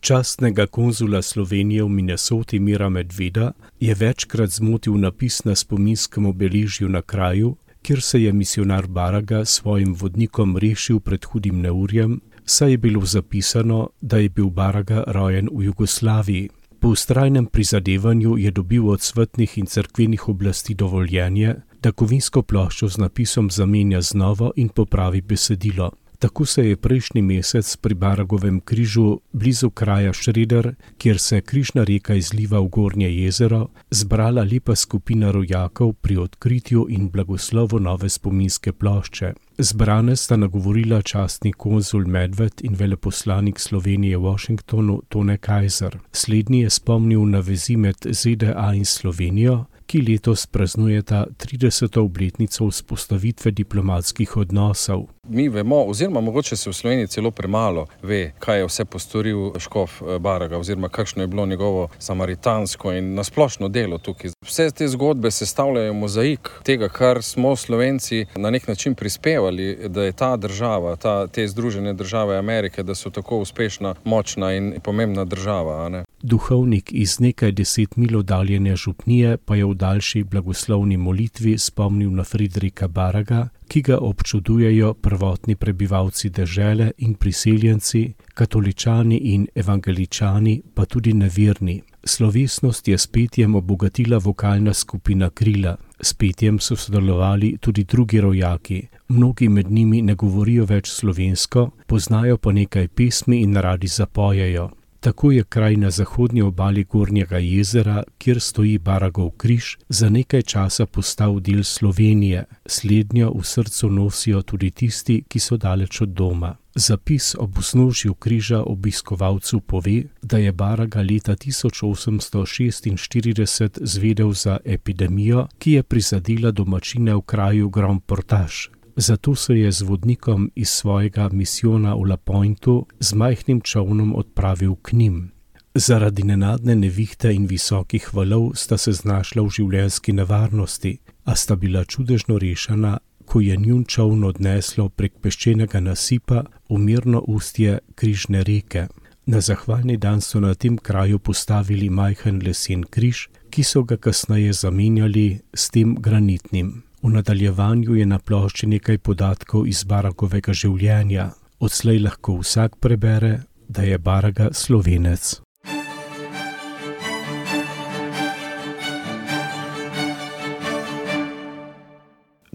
Častnega 0.00 0.66
konzula 0.66 1.22
Slovenije 1.22 1.84
v 1.84 1.88
Minnesoti 1.88 2.58
Mira 2.58 2.88
Medveda 2.88 3.52
je 3.80 3.94
večkrat 3.94 4.50
zmotil 4.50 4.98
napis 4.98 5.44
na 5.44 5.54
spominskem 5.54 6.26
obeležju 6.26 6.88
na 6.88 7.02
kraju, 7.02 7.56
kjer 7.82 8.00
se 8.02 8.22
je 8.22 8.32
misionar 8.32 8.86
Baraga 8.86 9.44
s 9.44 9.50
svojim 9.50 9.94
vodnikom 9.94 10.56
rešil 10.56 11.00
pred 11.00 11.24
hudim 11.24 11.60
neurjem, 11.60 12.20
saj 12.44 12.70
je 12.70 12.78
bilo 12.78 13.04
zapisano, 13.04 13.88
da 14.00 14.16
je 14.16 14.28
bil 14.28 14.50
Baraga 14.50 15.04
rojen 15.06 15.48
v 15.52 15.64
Jugoslaviji. 15.64 16.48
Po 16.80 16.88
ustrajnem 16.88 17.46
prizadevanju 17.46 18.38
je 18.38 18.50
dobil 18.50 18.88
od 18.88 19.00
svetnih 19.00 19.58
in 19.58 19.66
crkvenih 19.66 20.28
oblasti 20.28 20.74
dovoljenje, 20.74 21.54
da 21.82 21.92
kovinsko 21.92 22.42
ploščo 22.42 22.88
z 22.88 22.98
napisom 22.98 23.50
zamenja 23.50 24.02
z 24.02 24.14
novo 24.14 24.52
in 24.56 24.68
popravi 24.68 25.20
besedilo. 25.20 25.90
Tako 26.22 26.46
se 26.46 26.68
je 26.68 26.76
prejšnji 26.76 27.22
mesec 27.22 27.76
pri 27.76 27.94
Baragovem 27.94 28.60
križu, 28.60 29.20
blizu 29.32 29.70
kraja 29.70 30.12
Šreder, 30.12 30.74
kjer 30.98 31.18
se 31.18 31.40
križna 31.40 31.84
reka 31.84 32.14
izliva 32.14 32.60
v 32.60 32.68
Gornje 32.68 33.08
jezero, 33.10 33.68
zbrala 33.90 34.44
lepa 34.52 34.76
skupina 34.76 35.30
rojakov 35.30 35.92
pri 35.92 36.16
odkritju 36.16 36.86
in 36.88 37.08
blagoslovu 37.10 37.80
nove 37.80 38.08
spominske 38.08 38.72
plošče. 38.72 39.32
Zbrane 39.58 40.16
sta 40.16 40.36
nagovorila 40.36 41.02
častni 41.02 41.52
konzul 41.52 42.06
Medved 42.06 42.62
in 42.62 42.74
veleposlanik 42.78 43.58
Slovenije 43.58 44.16
v 44.16 44.22
Washingtonu 44.22 45.02
Tone 45.08 45.36
Kajzer. 45.38 45.98
Slednji 46.12 46.60
je 46.60 46.70
spomnil 46.70 47.26
na 47.26 47.40
vezi 47.40 47.76
med 47.76 47.96
ZDA 48.10 48.72
in 48.74 48.84
Slovenijo, 48.84 49.64
ki 49.86 50.00
letos 50.00 50.46
praznujeta 50.46 51.26
30. 51.36 51.98
obletnico 52.00 52.66
vzpostavitve 52.66 53.50
diplomatskih 53.50 54.36
odnosov. 54.36 55.06
Mi 55.28 55.48
vemo, 55.48 55.84
oziroma 55.84 56.20
mogoče 56.20 56.56
se 56.56 56.70
v 56.70 56.72
Sloveniji 56.72 57.06
celo 57.06 57.30
premalo 57.30 57.86
ve, 58.02 58.32
kaj 58.38 58.58
je 58.58 58.64
vse 58.66 58.84
postoril 58.84 59.52
Škof 59.58 60.02
eh, 60.02 60.18
Baraga, 60.18 60.58
oziroma 60.58 60.88
kakšno 60.88 61.22
je 61.22 61.26
bilo 61.26 61.46
njegovo 61.46 61.88
samaritansko 61.98 62.92
in 62.92 63.14
nasplošno 63.14 63.68
delo 63.68 63.98
tukaj. 63.98 64.30
Vse 64.44 64.70
te 64.70 64.88
zgodbe 64.88 65.30
sestavljajo 65.30 65.94
mozaik 65.94 66.50
tega, 66.64 66.88
kar 66.88 67.22
smo 67.22 67.56
Slovenci 67.56 68.26
na 68.36 68.50
nek 68.50 68.68
način 68.68 68.94
prispevali, 68.94 69.88
da 69.88 70.02
je 70.02 70.12
ta 70.12 70.36
država, 70.36 70.96
ta, 70.96 71.26
te 71.26 71.48
združene 71.48 71.94
države 71.94 72.38
Amerike, 72.38 72.82
da 72.82 72.94
so 72.94 73.10
tako 73.10 73.38
uspešna, 73.38 73.94
močna 74.04 74.52
in 74.52 74.74
pomembna 74.82 75.24
država. 75.24 76.02
Duhovnik 76.22 76.90
iz 76.92 77.20
nekaj 77.20 77.52
deset 77.52 77.96
mil 77.96 78.18
oddaljene 78.18 78.76
župnije 78.76 79.36
pa 79.36 79.56
je 79.56 79.64
v 79.64 79.74
daljši 79.74 80.24
blagoslovni 80.24 80.96
molitvi 80.96 81.58
spomnil 81.58 82.10
na 82.10 82.24
Friedrika 82.24 82.88
Baraga, 82.88 83.48
ki 83.72 83.80
ga 83.82 83.98
občudujejo 83.98 84.94
prvotni 84.94 85.56
prebivalci 85.56 86.30
države 86.30 86.90
in 86.98 87.14
priseljenci, 87.14 88.12
katoličani 88.34 89.16
in 89.16 89.46
evangeličani, 89.54 90.62
pa 90.74 90.84
tudi 90.84 91.12
nevirni. 91.12 91.82
Slovesnost 92.04 92.88
je 92.88 92.98
s 92.98 93.06
petjem 93.06 93.54
obogatila 93.54 94.18
vokalna 94.18 94.74
skupina 94.74 95.30
Krila. 95.30 95.76
S 96.00 96.14
petjem 96.14 96.58
so 96.58 96.76
sodelovali 96.76 97.56
tudi 97.60 97.84
drugi 97.84 98.20
rojaki. 98.20 98.82
Mnogi 99.08 99.48
med 99.48 99.70
njimi 99.70 100.02
ne 100.02 100.14
govorijo 100.14 100.64
več 100.64 100.90
slovensko, 100.90 101.70
poznajo 101.86 102.36
pa 102.36 102.52
nekaj 102.52 102.88
pesmi 102.88 103.40
in 103.40 103.56
radi 103.56 103.86
zapojejo. 103.86 104.70
Tako 105.02 105.32
je 105.32 105.44
kraj 105.44 105.76
na 105.76 105.90
zahodnji 105.90 106.42
obali 106.42 106.84
Gornjega 106.84 107.38
jezera, 107.38 108.02
kjer 108.18 108.40
stoji 108.40 108.78
Baragov 108.78 109.30
križ, 109.30 109.76
za 109.88 110.08
nekaj 110.08 110.42
časa 110.42 110.86
postal 110.86 111.40
del 111.40 111.64
Slovenije. 111.64 112.44
Slednjo 112.66 113.32
v 113.38 113.44
srcu 113.44 113.90
nosijo 113.90 114.42
tudi 114.42 114.70
tisti, 114.70 115.24
ki 115.28 115.38
so 115.38 115.56
daleč 115.56 116.00
od 116.00 116.08
doma. 116.08 116.56
Zapis 116.74 117.34
ob 117.38 117.58
usnožju 117.58 118.14
križa 118.14 118.62
obiskovalcu 118.62 119.60
pove, 119.60 120.02
da 120.22 120.38
je 120.38 120.52
Baraga 120.52 121.00
leta 121.00 121.36
1846 121.36 123.78
zvedel 123.82 124.32
za 124.32 124.58
epidemijo, 124.64 125.46
ki 125.58 125.72
je 125.72 125.82
prizadela 125.82 126.50
domačine 126.50 127.14
v 127.14 127.22
kraju 127.22 127.70
Grand 127.70 128.02
Portage. 128.06 128.81
Zato 128.96 129.34
se 129.34 129.58
je 129.58 129.72
z 129.72 129.82
vodnikom 129.82 130.50
iz 130.54 130.68
svojega 130.68 131.28
misijona 131.32 131.94
v 131.94 132.08
La 132.10 132.16
Pointu 132.16 132.86
z 133.00 133.14
majhnim 133.14 133.60
čovnom 133.60 134.14
odpravil 134.14 134.74
k 134.74 134.92
njim. 134.92 135.30
Zaradi 135.74 136.22
nenadne 136.22 136.74
nevihte 136.76 137.32
in 137.34 137.46
visokih 137.46 138.14
valov 138.14 138.50
sta 138.54 138.76
se 138.76 138.92
znašla 138.92 139.42
v 139.42 139.48
življenjski 139.48 140.12
nevarnosti, 140.12 140.98
a 141.24 141.36
sta 141.36 141.56
bila 141.56 141.84
čudežno 141.84 142.38
rešena, 142.38 142.98
ko 143.24 143.40
je 143.40 143.56
njun 143.56 143.84
čovn 143.84 144.24
odneslo 144.24 144.88
prek 144.88 145.16
peščenega 145.22 145.80
nasipa 145.80 146.44
v 146.68 146.78
mirno 146.78 147.24
ustje 147.26 147.78
križne 147.94 148.44
reke. 148.44 148.88
Na 149.26 149.40
zahvalni 149.40 149.96
dan 149.96 150.20
so 150.20 150.40
na 150.40 150.54
tem 150.54 150.76
kraju 150.76 151.18
postavili 151.18 151.88
majhen 151.88 152.42
lesen 152.44 152.84
križ, 152.84 153.28
ki 153.50 153.64
so 153.64 153.82
ga 153.82 153.96
kasneje 153.96 154.52
zamenjali 154.52 155.40
s 155.54 155.70
tem 155.70 155.94
granitnim. 155.94 156.82
V 157.02 157.10
nadaljevanju 157.10 157.94
je 157.94 158.06
na 158.06 158.18
plošči 158.18 158.66
nekaj 158.66 158.98
podatkov 158.98 159.66
iz 159.66 159.82
Baragovega 159.84 160.52
življenja. 160.54 161.32
Odslej 161.58 161.98
lahko 161.98 162.36
vsak 162.38 162.76
prebere, 162.78 163.40
da 163.68 163.82
je 163.82 163.98
Baraga 163.98 164.52
slovenec. 164.54 165.40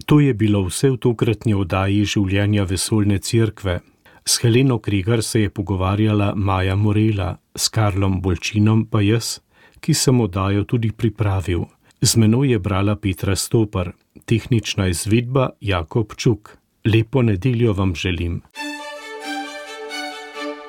To 0.08 0.20
je 0.20 0.32
bilo 0.34 0.64
vse 0.64 0.94
v 0.94 0.96
tokratni 0.96 1.52
oddaji 1.52 2.08
življenja 2.08 2.64
vesoljne 2.64 3.18
cerkve. 3.18 3.80
S 4.24 4.40
Heleno 4.40 4.78
Krigar 4.78 5.22
se 5.22 5.44
je 5.44 5.50
pogovarjala 5.50 6.32
Maja 6.34 6.76
Morela, 6.76 7.36
s 7.56 7.68
Karlom 7.68 8.22
Bolčinom 8.24 8.86
pa 8.88 9.04
jaz, 9.04 9.42
ki 9.80 9.92
sem 9.92 10.20
oddajo 10.20 10.64
tudi 10.64 10.92
pripravil. 10.96 11.68
Z 12.00 12.16
menoj 12.16 12.54
je 12.54 12.58
brala 12.58 12.96
Petra 12.96 13.36
Stopar 13.36 13.92
tehnična 14.28 14.86
izvedba 14.86 15.50
Jakob 15.60 16.14
Čuk. 16.16 16.58
Lepo 16.84 17.22
nedeljo 17.22 17.72
vam 17.72 17.94
želim. 17.94 18.42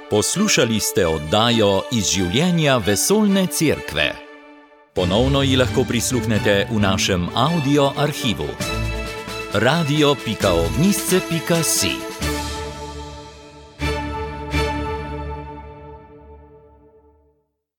Poslušali 0.10 0.80
ste 0.80 1.08
oddajo 1.08 1.82
iz 1.92 2.10
življenja 2.10 2.78
vesoljne 2.78 3.48
cerkve. 3.48 4.16
Ponovno 4.96 5.42
ji 5.44 5.56
lahko 5.56 5.84
prisluhnete 5.84 6.68
v 6.72 6.80
našem 6.80 7.30
audio 7.36 7.92
arhivu. 7.98 8.48
radio.ognisce.si 9.54 12.09